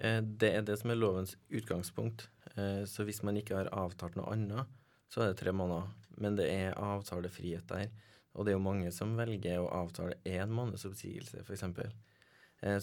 [0.00, 2.28] Eh, Det er det som er lovens utgangspunkt.
[2.56, 4.66] Eh, Så hvis man ikke har avtalt noe annet,
[5.08, 5.86] så er det tre måneder.
[6.18, 7.88] Men det er avtalefrihet der.
[8.34, 11.62] Og det er jo mange som velger å avtale én måneds oppsigelse, f.eks.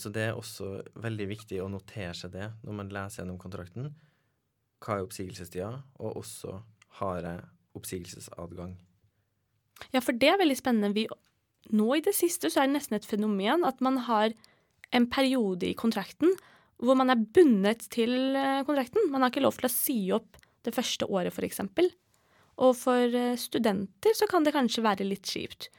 [0.02, 3.92] Så det er også veldig viktig å notere seg det når man leser gjennom kontrakten.
[4.82, 6.64] Hva er oppsigelsestida, og også
[7.00, 7.44] har jeg
[7.78, 8.76] oppsigelsesadgang.
[9.94, 10.94] Ja, for det er veldig spennende.
[10.96, 11.08] Vi,
[11.74, 14.34] nå i det siste så er det nesten et fenomen at man har
[14.94, 16.36] en periode i kontrakten
[16.84, 19.08] hvor man er bundet til eh, kontrakten.
[19.12, 21.62] Man har ikke lov til å si opp det første året, f.eks.
[22.64, 25.70] Og for eh, studenter så kan det kanskje være litt kjipt.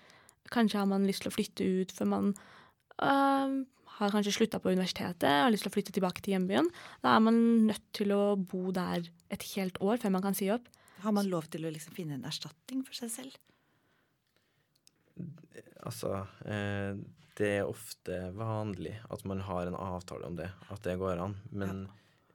[0.52, 3.58] Kanskje har man lyst til å flytte ut før man øh,
[3.98, 6.70] har kanskje slutta på universitetet og har lyst til å flytte tilbake til hjembyen.
[7.04, 10.50] Da er man nødt til å bo der et helt år før man kan si
[10.54, 10.66] opp.
[11.04, 13.36] Har man lov til å liksom finne en erstatning for seg selv?
[15.84, 16.96] Altså, eh,
[17.38, 21.36] det er ofte vanlig at man har en avtale om det, at det går an.
[21.50, 21.84] Men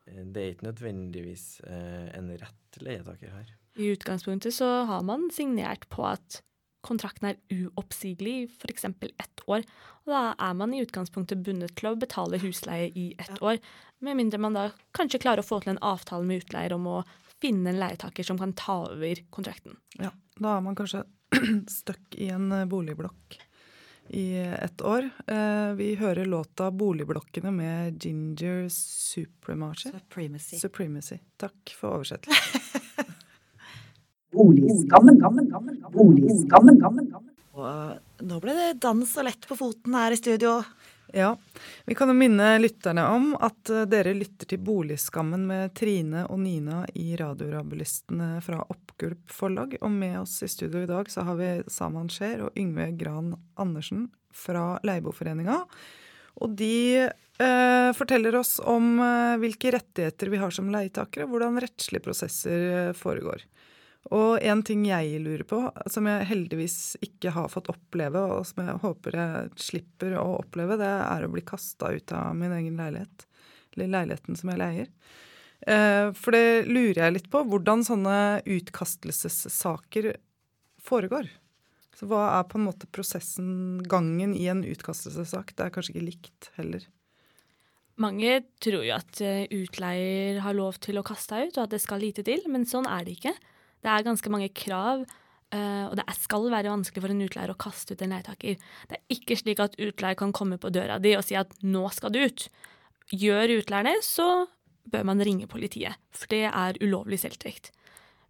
[0.05, 0.25] ja.
[0.25, 3.55] det er ikke nødvendigvis eh, en rett leietaker her.
[3.79, 6.41] I utgangspunktet så har man signert på at
[6.86, 8.86] kontrakten er uoppsigelig i f.eks.
[8.86, 9.63] ett år.
[10.05, 13.60] Og da er man i utgangspunktet bundet til å betale husleie i ett år.
[14.03, 16.99] Med mindre man da kanskje klarer å få til en avtale med utleier om å
[17.41, 19.78] finne en leietaker som kan ta over kontrakten.
[19.99, 21.06] Ja, da er man kanskje
[21.80, 23.39] stuck i en eh, boligblokk.
[24.10, 25.06] i et år.
[25.28, 29.91] Eh, vi hører låta 'Boligblokkene' med Ginger Supremacy.
[29.91, 30.58] Supremacy.
[30.58, 31.17] Supremacy.
[31.38, 32.62] Takk for oversettelse.
[34.34, 35.21] Boligskammen.
[35.93, 36.82] Boligskammen.
[37.54, 40.60] Og nå ble det dans og lett på foten her i studio.
[41.13, 41.38] Ja.
[41.86, 46.41] Vi kan jo minne lytterne om at eh, dere lytter til Boligskammen med Trine og
[46.43, 49.78] Nina i Radiorabulistene fra Oppgulp forlag.
[49.82, 53.34] Og med oss i studio i dag så har vi Saman Sher og Yngve Gran
[53.60, 55.63] Andersen fra Leieboerforeninga.
[56.39, 62.06] Og de eh, forteller oss om eh, hvilke rettigheter vi har som leietakere, hvordan rettslige
[62.06, 63.43] prosesser eh, foregår.
[64.15, 65.60] Og en ting jeg lurer på,
[65.91, 70.80] som jeg heldigvis ikke har fått oppleve, og som jeg håper jeg slipper å oppleve,
[70.82, 73.28] det er å bli kasta ut av min egen leilighet.
[73.76, 74.88] Eller leiligheten som jeg leier.
[75.67, 78.17] Eh, For det lurer jeg litt på, hvordan sånne
[78.50, 80.15] utkastelsessaker
[80.82, 81.30] foregår.
[82.00, 85.54] Så hva er på en måte prosessen, gangen i en utkastelsessak?
[85.54, 86.86] Det er kanskje ikke likt heller.
[88.00, 91.74] Mange tror jo at eh, utleier har lov til å kaste deg ut, og at
[91.76, 93.36] det skal lite til, men sånn er det ikke.
[93.80, 95.06] Det er ganske mange krav,
[95.56, 98.60] eh, og det skal være vanskelig for en utleier å kaste ut en leietaker.
[98.89, 101.89] Det er ikke slik at utleier kan komme på døra di og si at 'nå
[101.94, 102.50] skal du ut'.
[103.10, 104.48] Gjør utleier det, så
[104.89, 107.72] bør man ringe politiet, for det er ulovlig selvtekt.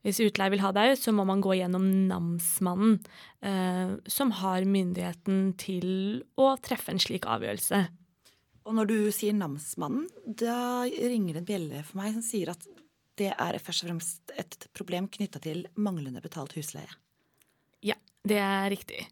[0.05, 2.99] Hvis utleier vil ha deg så må man gå gjennom namsmannen,
[3.43, 7.87] eh, som har myndigheten til å treffe en slik avgjørelse.
[8.69, 12.63] Og når du sier namsmannen, da ringer det en bjelle for meg som sier at
[13.19, 16.89] det er først og fremst et problem knytta til manglende betalt husleie.
[17.85, 19.05] Ja, det er riktig.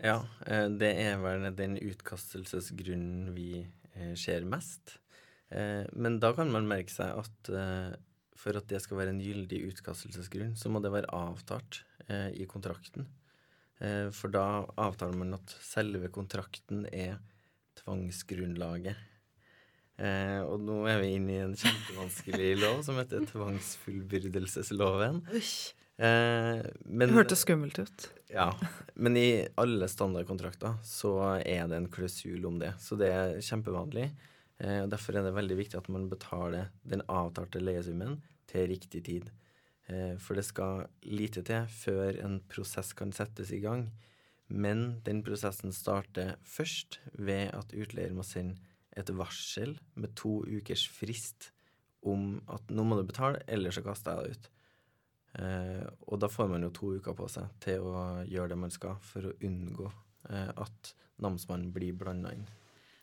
[0.00, 4.98] Ja, eh, det er vel den utkastelsesgrunnen vi eh, ser mest.
[5.50, 7.54] Eh, Men da kan man merke seg at
[8.40, 13.04] for at det skal være en gyldig utkastelsesgrunn, så må det være avtalt i kontrakten.
[13.80, 17.18] Eh, For da avtaler man at selve kontrakten er
[17.80, 18.96] tvangsgrunnlaget.
[20.00, 25.20] Eh, og nå er vi inne i en kjempevanskelig lov som heter tvangsfullbyrdelsesloven.
[26.00, 28.06] Eh, men, Det hørtes skummelt ut.
[28.32, 28.48] Ja,
[28.94, 32.72] men i alle standardkontrakter så er det en klausul om det.
[32.80, 34.08] Så det er kjempevanlig.
[34.60, 39.04] Eh, og Derfor er det veldig viktig at man betaler den avtalte leiesummen til riktig
[39.10, 39.28] tid.
[39.90, 43.90] Eh, for det skal lite til før en prosess kan settes i gang.
[44.48, 48.56] Men den prosessen starter først ved at utleier må sende
[48.98, 51.50] et varsel med to ukers frist
[52.06, 54.48] om at nå må du betale, ellers så kaster jeg deg ut.
[55.40, 58.72] Eh, og da får man jo to uker på seg til å gjøre det man
[58.74, 62.48] skal for å unngå eh, at namsmannen blir blanda inn.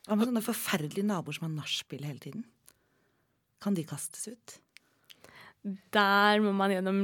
[0.08, 2.44] Hva med sånne forferdelige naboer som har nachspiel hele tiden?
[3.62, 4.58] Kan de kastes ut?
[5.94, 7.02] Der må man gjennom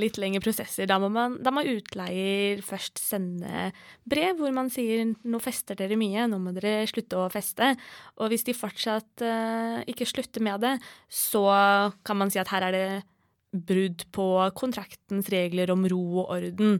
[0.00, 0.88] litt lengre prosesser.
[0.90, 3.70] Da må, man, da må utleier først sende
[4.08, 7.72] brev hvor man sier nå fester dere mye, nå må dere slutte å feste.
[8.18, 10.74] Og hvis de fortsatt uh, ikke slutter med det,
[11.06, 11.44] så
[12.06, 12.86] kan man si at her er det
[13.52, 16.78] brudd på kontraktens regler om ro og orden.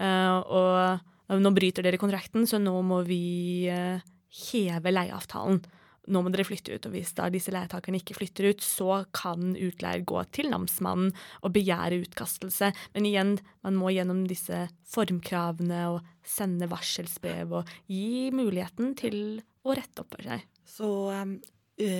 [0.00, 3.24] Uh, og nå bryter dere kontrakten, så nå må vi
[3.72, 4.02] uh,
[4.50, 5.62] heve leieavtalen
[6.10, 6.88] nå må dere flytte ut.
[6.88, 11.12] Og hvis da disse leietakerne ikke flytter ut, så kan utleier gå til namsmannen
[11.42, 12.72] og begjære utkastelse.
[12.96, 19.18] Men igjen, man må gjennom disse formkravene og sende varselsbrev og gi muligheten til
[19.64, 20.44] å rette opp for seg.
[20.68, 21.90] Så ø,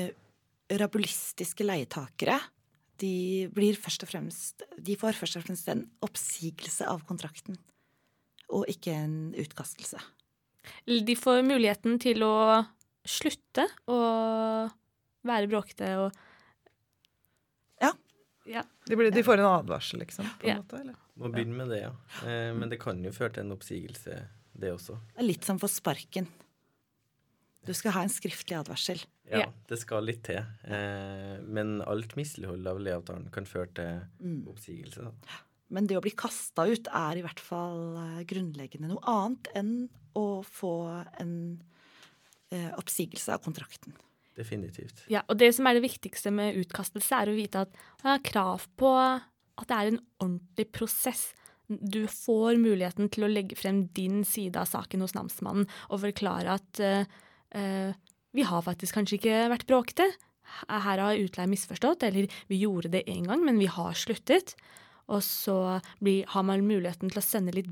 [0.80, 2.38] rabulistiske leietakere
[3.02, 7.58] de, blir først og fremst, de får først og fremst en oppsigelse av kontrakten,
[8.54, 9.98] og ikke en utkastelse.
[10.86, 12.36] De får muligheten til å
[13.04, 13.98] slutte å
[15.24, 16.12] være bråkete og
[17.80, 17.92] Ja.
[18.46, 18.62] Ja.
[18.86, 20.26] De, blir, de får en advarsel, liksom?
[20.40, 20.62] på en Ja.
[20.62, 20.94] måte, eller?
[21.16, 21.92] Må begynne med det, ja.
[22.26, 24.16] Eh, men det kan jo føre til en oppsigelse,
[24.58, 24.98] det også.
[25.14, 26.26] Det er litt som for sparken.
[27.64, 29.00] Du skal ha en skriftlig advarsel.
[29.30, 30.42] Ja, det skal litt til.
[30.68, 34.46] Eh, men alt mislighold av leieavtalen kan føre til Mm.
[34.52, 35.02] oppsigelse.
[35.04, 35.12] Da.
[35.70, 39.88] Men det å bli kasta ut er i hvert fall eh, grunnleggende noe annet enn
[40.14, 41.62] å få en
[42.78, 43.96] oppsigelse av kontrakten.
[44.34, 45.04] Definitivt.
[45.12, 48.26] Ja, og det som er det viktigste med utkastelse, er å vite at man har
[48.26, 51.28] krav på at det er en ordentlig prosess.
[51.68, 56.58] Du får muligheten til å legge frem din side av saken hos namsmannen og forklare
[56.58, 57.06] at uh,
[57.56, 57.94] uh,
[58.34, 60.08] vi har faktisk kanskje ikke vært bråkete.
[60.68, 64.56] Her har utleier misforstått, eller vi gjorde det én gang, men vi har sluttet.
[65.12, 67.70] Og så blir, har man muligheten til å sende litt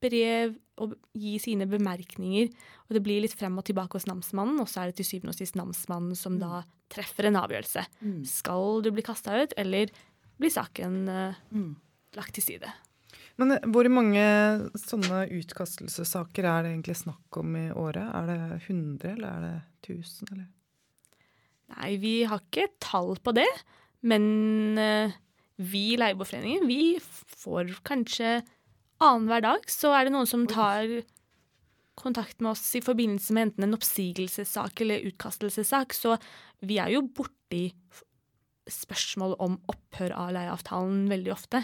[0.00, 2.50] brev og gi sine bemerkninger.
[2.88, 5.34] Og det blir litt frem og tilbake hos namsmannen, og så er det til syvende
[5.34, 7.84] og sist namsmannen som da treffer en avgjørelse.
[8.26, 9.92] Skal du bli kasta ut, eller
[10.40, 11.74] blir saken uh, Mm.
[12.16, 12.70] lagt til side?
[13.40, 14.22] Men eh, hvor mange
[14.80, 18.04] sånne utkastelsessaker er det egentlig snakk om i året?
[18.04, 18.38] Er det
[18.68, 19.54] 100, eller er det
[19.96, 20.48] 1000, eller?
[21.76, 23.48] Nei, vi har ikke tall på det,
[24.02, 25.12] men uh,
[25.60, 28.40] vi i Leieboerforeningen, vi får kanskje
[29.00, 31.00] annenhver dag så er det noen som tar
[32.00, 36.16] kontakt med oss i forbindelse med enten en oppsigelsessak eller utkastelsessak, så
[36.64, 37.68] vi er jo borti
[38.70, 41.62] spørsmål om opphør av leieavtalen veldig ofte.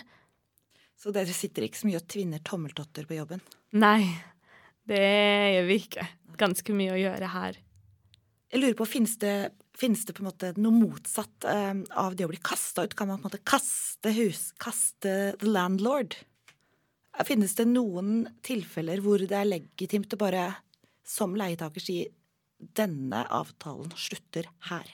[0.96, 3.42] Så dere sitter ikke så mye og tvinner tommeltotter på jobben?
[3.76, 4.00] Nei,
[4.88, 5.04] det
[5.54, 6.06] gjør vi ikke.
[6.40, 7.60] Ganske mye å gjøre her.
[8.52, 9.34] Jeg lurer på, Finnes det,
[9.76, 12.96] finnes det på en måte noe motsatt eh, av det å bli kasta ut?
[12.96, 16.16] Kan man på en måte kaste hus, kaste the landlord?
[17.24, 20.50] Finnes det noen tilfeller hvor det er legitimt å bare
[21.06, 22.00] som leietaker si
[22.76, 24.90] denne avtalen slutter her?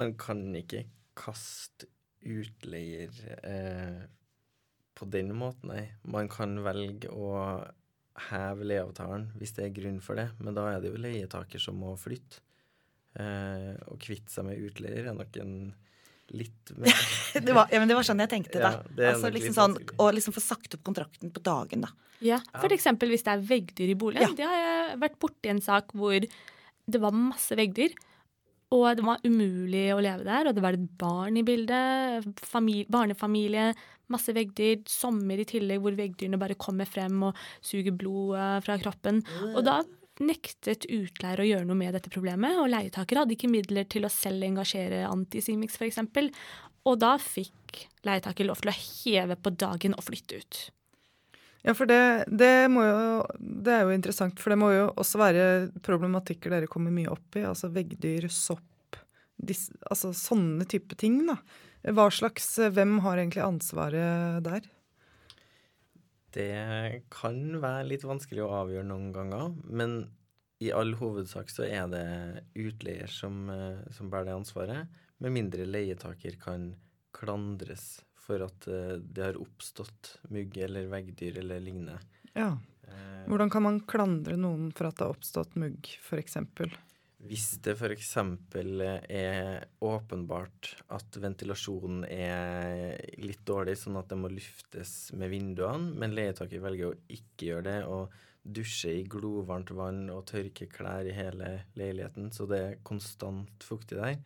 [0.00, 0.84] Man kan ikke
[1.16, 1.88] kaste
[2.20, 3.12] utleier
[3.44, 4.00] eh,
[4.96, 5.84] på den måten, nei.
[6.04, 7.32] Man kan velge å
[8.28, 11.78] heve leieavtalen hvis det er grunn for det, men da er det jo leietaker som
[11.80, 12.42] må flytte.
[13.18, 15.54] Eh, å kvitte seg med utleier er nok en
[16.36, 16.94] litt mer
[17.46, 18.72] Det var, ja, men det var sånn jeg tenkte, da.
[18.96, 21.92] Ja, altså, liksom sånn, å liksom få sagt opp kontrakten på dagen, da.
[22.20, 22.40] Ja,
[22.76, 24.34] eksempel hvis det er veggdyr i boligen.
[24.34, 24.36] Ja.
[24.36, 27.94] Det har jeg vært borti en sak hvor det var masse veggdyr,
[28.70, 32.86] og det var umulig å leve der, og det var et barn i bildet, Familie,
[32.92, 33.70] barnefamilie,
[34.10, 38.76] masse veggdyr, sommer i tillegg hvor veggdyrene bare kommer frem og suger blod eh, fra
[38.82, 39.22] kroppen.
[39.54, 39.80] Og da
[40.20, 44.12] nektet utleier å gjøre noe med dette problemet, og leietaker hadde ikke midler til å
[44.12, 46.02] selv engasjere Antisimix f.eks.,
[46.88, 50.60] og da fikk leietaker lov til å heve på dagen og flytte ut.
[51.60, 55.44] Ja, for det, det, jo, det er jo interessant, for det må jo også være
[55.84, 57.44] problematikker dere kommer mye opp i.
[57.44, 58.96] Altså veggdyr, sopp,
[59.36, 61.36] dis, altså sånne type ting, da.
[61.96, 64.64] Hva slags, Hvem har egentlig ansvaret der?
[66.34, 70.02] Det kan være litt vanskelig å avgjøre noen ganger, men
[70.60, 72.04] i all hovedsak så er det
[72.58, 76.74] utleier som, eh, som bærer det ansvaret, med mindre leietaker kan
[77.16, 81.96] klandres for at eh, det har oppstått mugg eller veggdyr eller lignende.
[82.34, 82.52] Ja.
[82.86, 86.36] Eh, Hvordan kan man klandre noen for at det har oppstått mugg, f.eks.?
[87.20, 88.14] Hvis det f.eks.
[88.16, 96.16] er åpenbart at ventilasjonen er litt dårlig, sånn at det må luftes med vinduene, men
[96.16, 101.12] leietaker velger å ikke gjøre det og dusje i glovarmt vann og tørke klær i
[101.12, 104.16] hele leiligheten, så det er konstant fuktig der,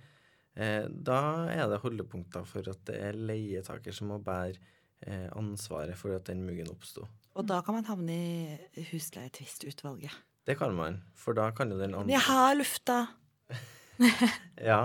[0.55, 4.55] eh, da er det holdepunkter for at det er leietaker som må bære
[5.03, 7.09] eh, ansvaret for at den muggen oppsto.
[7.34, 10.14] Og da kan man havne i husleietvistutvalget.
[10.45, 12.99] Det kan man, for da kan jo den andre jeg har lufta
[14.70, 14.80] Ja.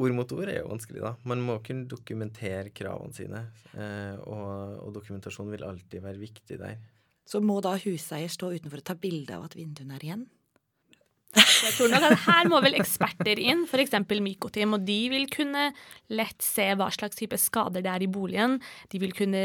[0.00, 1.12] Ord mot ord er jo vanskelig, da.
[1.28, 3.42] Man må kunne dokumentere kravene sine.
[3.74, 6.78] Eh, og, og dokumentasjon vil alltid være viktig der.
[7.28, 10.24] Så må da huseier stå utenfor og ta bilde av at vinduene er igjen?
[11.36, 13.92] Jeg tror nok at Her må vel eksperter inn, f.eks.
[14.08, 15.68] Mykoteam, og de vil kunne
[16.10, 18.58] lett se hva slags type skader det er i boligen.
[18.90, 19.44] De vil kunne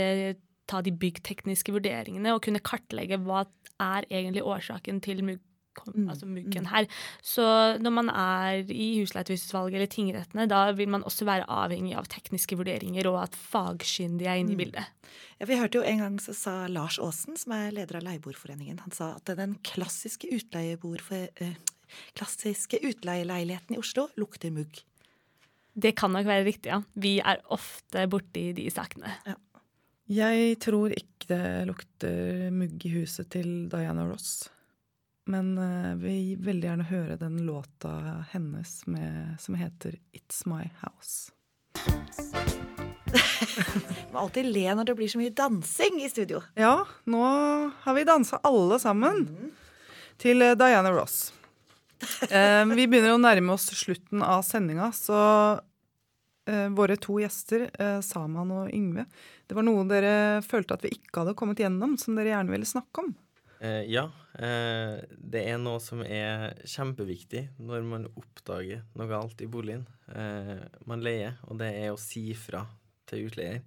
[0.65, 3.43] ta de byggtekniske vurderingene og kunne kartlegge hva
[3.81, 5.43] er egentlig årsaken til mugg,
[5.91, 6.85] Mm, altså muggen her.
[7.19, 7.43] Så
[7.83, 12.55] når man er i husleietvistutvalget eller tingrettene, da vil man også være avhengig av tekniske
[12.55, 14.87] vurderinger og at fagkyndige er inne i bildet.
[15.39, 18.79] Ja, vi hørte jo En gang så sa Lars Aasen, som er leder av Leieboerforeningen,
[18.79, 21.55] han sa at den klassiske, utleieboerfor- eh,
[22.15, 24.81] klassiske utleieleiligheten i Oslo lukter mugg.
[25.75, 26.81] Det kan nok være riktig, ja.
[26.95, 29.11] Vi er ofte borti de sakene.
[30.11, 34.49] Jeg tror ikke det lukter mugg i huset til Diana Ross.
[35.25, 35.55] Men
[35.97, 37.95] vi vil veldig gjerne høre den låta
[38.29, 41.33] hennes med, som heter It's My House.
[44.11, 46.41] Må alltid le når det blir så mye dansing i studio.
[46.59, 47.23] Ja, nå
[47.81, 49.25] har vi dansa alle sammen
[50.21, 51.31] til eh, Diana Ross.
[52.05, 55.61] Eh, vi begynner å nærme oss slutten av sendinga, så eh,
[56.77, 59.07] våre to gjester, eh, Saman og Yngve,
[59.49, 62.69] det var noe dere følte at vi ikke hadde kommet gjennom, som dere gjerne ville
[62.69, 63.15] snakke om.
[63.59, 69.47] Eh, ja, eh, det er noe som er kjempeviktig når man oppdager noe galt i
[69.49, 72.65] boligen eh, man leier, og det er å si fra
[73.09, 73.63] til utleier.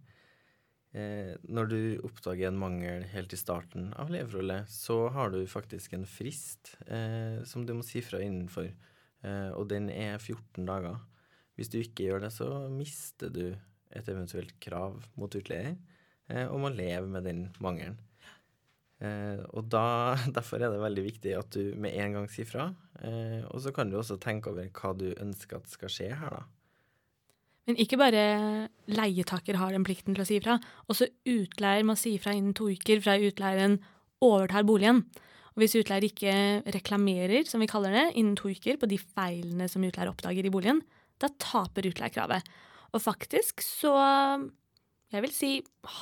[0.93, 5.97] Eh, når du oppdager en mangel helt i starten av leieforholdet, så har du faktisk
[5.97, 8.71] en frist eh, som du må si fra innenfor,
[9.25, 11.01] eh, og den er 14 dager.
[11.59, 15.75] Hvis du ikke gjør det, så mister du et eventuelt krav mot utleier,
[16.31, 17.99] eh, og må leve med den mangelen.
[18.99, 22.69] Eh, og da, derfor er det veldig viktig at du med en gang sier fra.
[23.03, 26.39] Eh, og så kan du også tenke over hva du ønsker at skal skje her,
[26.39, 26.47] da.
[27.69, 28.21] Men ikke bare
[28.89, 30.55] leietaker har den plikten til å si ifra.
[30.89, 33.77] Også utleier må si ifra innen to uker fra utleieren
[34.25, 35.03] overtar boligen.
[35.53, 36.33] Og hvis utleier ikke
[36.73, 40.53] reklamerer, som vi kaller det, innen to uker på de feilene som utleier oppdager i
[40.55, 40.81] boligen,
[41.23, 42.47] da taper utleierkravet.
[42.95, 43.93] Og faktisk så
[45.09, 45.51] jeg vil si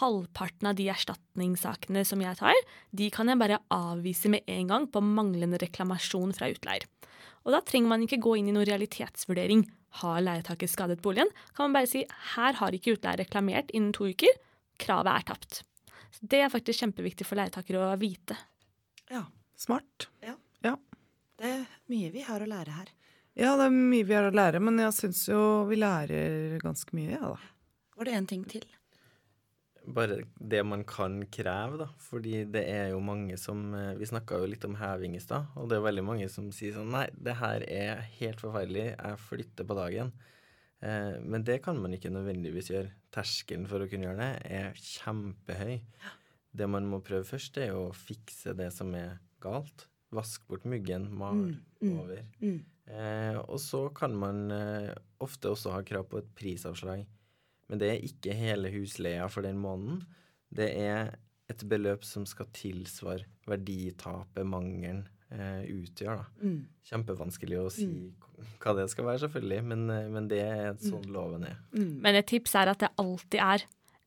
[0.01, 2.57] halvparten av de erstatningssakene som jeg tar,
[2.91, 6.89] de kan jeg bare avvise med en gang på manglende reklamasjon fra utleier.
[7.47, 9.63] Og da trenger man ikke gå inn i noen realitetsvurdering.
[10.03, 11.31] Har leietaker skadet boligen?
[11.55, 12.03] Kan man bare si
[12.35, 14.35] her har ikke utleier reklamert innen to uker.
[14.83, 15.63] Kravet er tapt.
[16.11, 18.35] Så Det er faktisk kjempeviktig for leietakere å vite.
[19.11, 19.23] Ja.
[19.57, 20.11] Smart.
[20.21, 20.35] Ja,
[21.39, 22.91] Det er mye vi har å lære her.
[23.37, 26.97] Ja, det er mye vi har å lære, men jeg syns jo vi lærer ganske
[26.97, 27.37] mye, ja da.
[27.97, 28.65] Var det en ting til?
[29.87, 31.87] Bare det man kan kreve, da.
[32.03, 35.47] Fordi det er jo mange som eh, Vi snakka jo litt om heving i stad,
[35.55, 39.21] og det er veldig mange som sier sånn Nei, det her er helt forferdelig, jeg
[39.29, 40.11] flytter på dagen.
[40.83, 42.91] Eh, men det kan man ikke nødvendigvis gjøre.
[43.15, 45.77] Terskelen for å kunne gjøre det er kjempehøy.
[46.57, 49.87] Det man må prøve først, er å fikse det som er galt.
[50.17, 52.25] Vask bort myggen, mal Mm, mm, over.
[52.43, 52.59] mm.
[52.87, 57.07] Eh, og så kan man eh, ofte også ha krav på et prisavslag.
[57.67, 60.05] Men det er ikke hele husleia for den måneden.
[60.55, 61.17] Det er
[61.51, 66.23] et beløp som skal tilsvare verditapet mangelen eh, utgjør.
[66.23, 66.47] Da.
[66.47, 66.61] Mm.
[66.91, 67.91] Kjempevanskelig å si
[68.63, 71.59] hva det skal være, selvfølgelig, men, eh, men det er sånn loven er.
[71.75, 71.93] Mm.
[72.05, 73.67] Men et tips er at det alltid er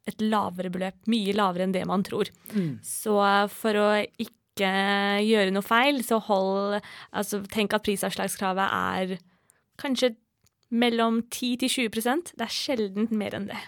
[0.10, 2.32] et lavere beløp, mye lavere enn det man tror.
[2.56, 2.80] Mm.
[2.86, 3.16] Så
[3.54, 6.80] for å ikke gjøre noe feil, så hold
[7.16, 9.20] Altså tenk at prisavslagskravet er
[9.80, 10.16] kanskje
[10.70, 13.62] mellom 10 til 20% Det er sjelden mer enn det.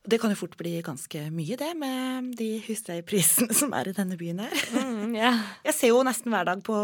[0.00, 4.16] Det kan jo fort bli ganske mye, det, med de husleieprisene som er i denne
[4.18, 4.62] byen her.
[4.72, 5.42] Mm, yeah.
[5.68, 6.76] Jeg ser jo nesten hver dag på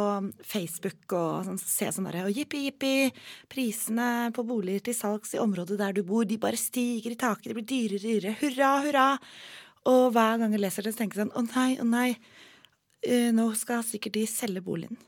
[0.44, 3.08] Facebook og sånn, ser sånn derre Jippi, jippi,
[3.48, 7.48] prisene på boliger til salgs i området der du bor, de bare stiger i taket,
[7.48, 8.36] de blir dyrere og dyrere.
[8.42, 9.06] Hurra, hurra!
[9.86, 12.08] Og hver gang jeg leser det, så tenker jeg sånn Å nei, å nei,
[13.36, 14.98] nå skal sikkert de selge boligen.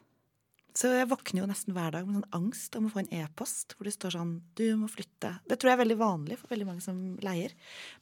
[0.78, 3.74] Så jeg våkner jo nesten hver dag med sånn angst om å få en e-post
[3.74, 5.32] hvor det står sånn Du må flytte.
[5.50, 7.54] Det tror jeg er veldig vanlig for veldig mange som leier.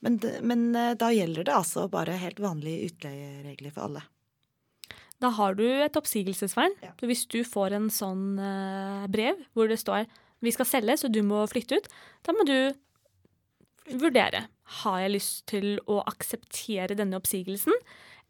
[0.04, 4.02] Men, men eh, da gjelder det altså bare helt vanlige utleieregler for alle.
[5.24, 6.76] Da har du et oppsigelsesvern.
[6.84, 6.92] Ja.
[7.00, 10.04] Så hvis du får en sånn eh, brev hvor det står
[10.44, 11.88] 'vi skal selge, så du må flytte ut',
[12.28, 12.58] da må du
[13.96, 14.50] vurdere.
[14.82, 17.72] Har jeg lyst til å akseptere denne oppsigelsen,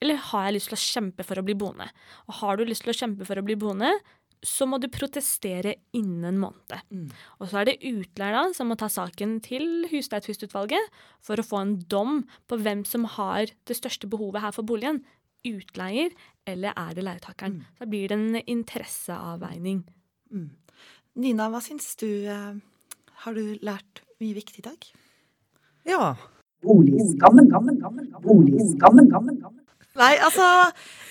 [0.02, 1.88] eller har jeg lyst til å kjempe for å bli boende?
[2.28, 3.94] Og har du lyst til å kjempe for å bli boende,
[4.46, 6.74] så må du protestere innen en måned.
[6.92, 7.06] Mm.
[7.40, 10.92] Og så er det utleier da, som må ta saken til husleietvistutvalget
[11.24, 15.00] for å få en dom på hvem som har det største behovet her for boligen.
[15.46, 16.12] Utleier,
[16.46, 17.58] eller er det leietakeren?
[17.62, 17.74] Mm.
[17.80, 19.82] Så blir det en interesseavveining.
[20.34, 20.48] Mm.
[21.24, 22.08] Nina, hva syns du?
[22.28, 22.56] eh,
[23.24, 24.88] Har du lært mye viktig i dag?
[25.88, 26.14] Ja.
[26.66, 29.65] Boligskammen, gammen, gammen, boligskammen, gammen, gammen.
[29.96, 30.46] Nei, altså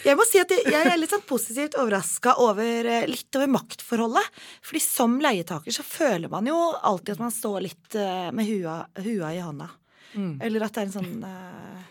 [0.06, 4.44] Jeg må si at jeg er litt sånn positivt overraska over eh, litt over maktforholdet.
[4.66, 8.84] Fordi som leietaker så føler man jo alltid at man står litt eh, med hua,
[9.02, 9.72] hua i hånda.
[10.14, 10.36] Mm.
[10.46, 11.82] Eller at det er en sånn uh,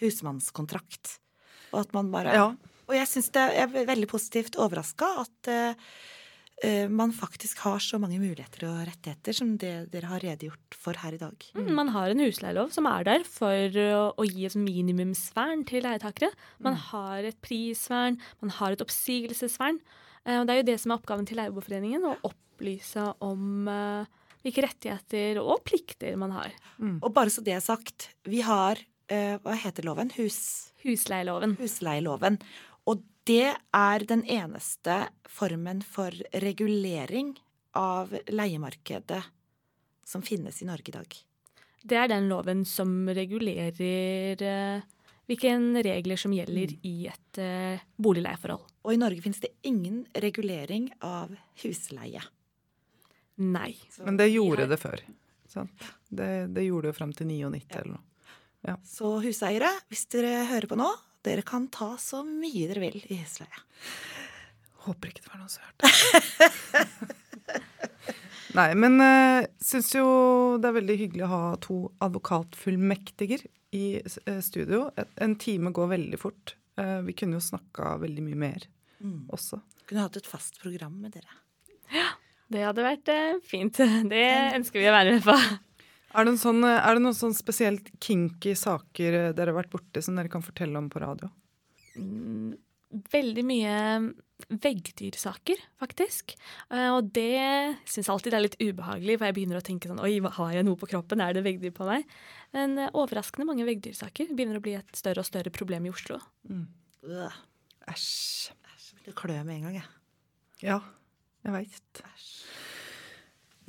[0.00, 1.18] husmannskontrakt.
[1.70, 2.48] Og at man bare ja.
[2.90, 5.90] Og jeg syns det er veldig positivt overraska at eh,
[6.92, 11.14] man faktisk har så mange muligheter og rettigheter som det dere har redegjort for her
[11.16, 11.46] i dag.
[11.56, 15.86] Mm, Man har en husleielov som er der for å, å gi et minimumsvern til
[15.86, 16.28] leietakere.
[16.60, 19.80] Man har et prisvern, man har et oppsigelsesvern.
[20.26, 24.04] Eh, og det er jo det som er oppgaven til Leieboerforeningen, å opplyse om eh,
[24.44, 26.52] hvilke rettigheter og plikter man har.
[27.00, 30.12] Og bare så det er sagt, vi har eh, Hva heter loven?
[30.20, 30.66] Hus...
[30.80, 31.58] Husleieloven.
[31.60, 32.38] husleieloven.
[33.28, 37.34] Det er den eneste formen for regulering
[37.76, 39.20] av leiemarkedet
[40.06, 41.18] som finnes i Norge i dag.
[41.82, 44.82] Det er den loven som regulerer eh,
[45.30, 45.52] hvilke
[45.84, 48.64] regler som gjelder i et eh, boligleieforhold.
[48.84, 52.22] Og i Norge finnes det ingen regulering av husleie.
[53.40, 53.74] Nei.
[54.04, 55.04] Men det gjorde har- det før.
[55.50, 55.86] Sant?
[56.08, 58.76] Det, det gjorde det jo fram til 99 eller noe.
[58.84, 60.90] Så huseiere, hvis dere hører på nå,
[61.26, 63.62] dere kan ta så mye dere vil i husleie.
[64.86, 65.84] Håper ikke det var noen som hørte.
[68.58, 70.04] Nei, men uh, syns jo
[70.58, 73.44] det er veldig hyggelig å ha to advokatfullmektiger
[73.76, 74.88] i uh, studio.
[75.22, 76.56] En time går veldig fort.
[76.80, 78.68] Uh, vi kunne jo snakka veldig mye mer
[79.00, 79.30] Mm.
[79.32, 79.56] også.
[79.88, 81.32] Kunne hatt et fast program med dere.
[81.88, 82.10] Ja,
[82.52, 83.78] Det hadde vært eh, fint.
[84.12, 84.26] Det
[84.58, 85.36] ønsker vi å være med på.
[86.10, 89.70] Er det, sånn, eh, er det noen sånn spesielt kinky saker eh, dere har vært
[89.74, 91.30] borti som dere kan fortelle om på radio?
[91.94, 92.56] Mm,
[93.12, 93.76] veldig mye
[94.50, 96.34] veggdyrsaker, faktisk.
[96.72, 100.02] Eh, og det syns jeg alltid er litt ubehagelig, for jeg begynner å tenke sånn
[100.02, 101.22] Oi, har jeg noe på kroppen?
[101.22, 102.10] Er det veggdyr på meg?
[102.56, 106.18] Men overraskende mange veggdyrsaker begynner å bli et større og større problem i Oslo.
[106.50, 107.40] Øh,
[107.90, 108.50] Æsj.
[109.06, 109.86] Det klør med en gang, jeg.
[110.60, 110.80] Ja,
[111.46, 112.02] jeg veit.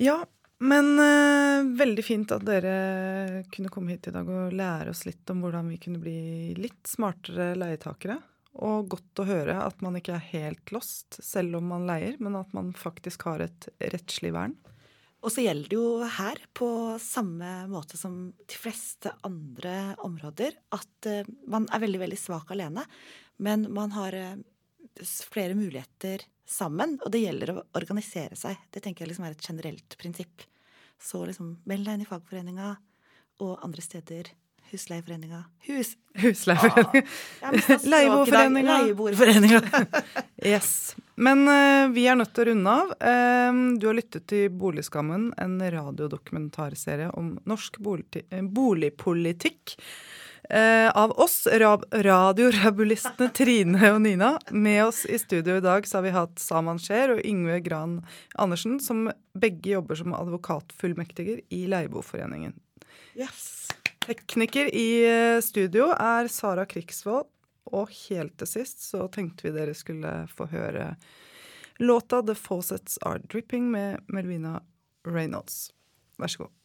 [0.02, 0.16] Ja,
[0.62, 5.30] men uh, veldig fint at dere kunne komme hit i dag og lære oss litt
[5.32, 8.18] om hvordan vi kunne bli litt smartere leietakere.
[8.62, 12.36] Og godt å høre at man ikke er helt lost selv om man leier, men
[12.36, 14.58] at man faktisk har et rettslig vern.
[15.22, 16.68] Og så gjelder det jo her, på
[17.00, 22.82] samme måte som de fleste andre områder, at eh, man er veldig, veldig svak alene.
[23.38, 24.40] Men man har eh,
[25.30, 28.66] flere muligheter sammen, og det gjelder å organisere seg.
[28.74, 30.42] Det tenker jeg liksom er et generelt prinsipp.
[31.02, 32.76] Så liksom meld deg inn i fagforeninga
[33.42, 34.30] og andre steder.
[34.72, 35.44] Husleieforeninga.
[35.66, 35.96] Hus...
[36.22, 37.02] Husleieforeninga.
[37.84, 38.78] Leieboerforeninga.
[38.82, 39.62] Leieboerforeninga.
[40.42, 40.96] Yes.
[41.14, 42.94] Men uh, vi er nødt til å runde av.
[42.98, 49.76] Uh, du har lyttet til Boligskammen, en radiodokumentarserie om norsk boligti- eh, boligpolitikk.
[50.50, 54.34] Eh, av oss, rab radiorabulistene Trine og Nina.
[54.50, 58.00] Med oss i studio i dag så har vi hatt Saman Sher og Yngve Gran
[58.34, 59.06] Andersen, som
[59.38, 62.56] begge jobber som advokatfullmektiger i Leieboerforeningen.
[63.14, 63.68] Yes.
[64.02, 67.28] Tekniker i eh, studio er Sara Krigsvold.
[67.72, 70.96] Og helt til sist så tenkte vi dere skulle få høre
[71.78, 74.60] låta 'The Faucets Are Dripping' med Melvina
[75.06, 75.70] Reynolds.
[76.18, 76.61] Vær så god.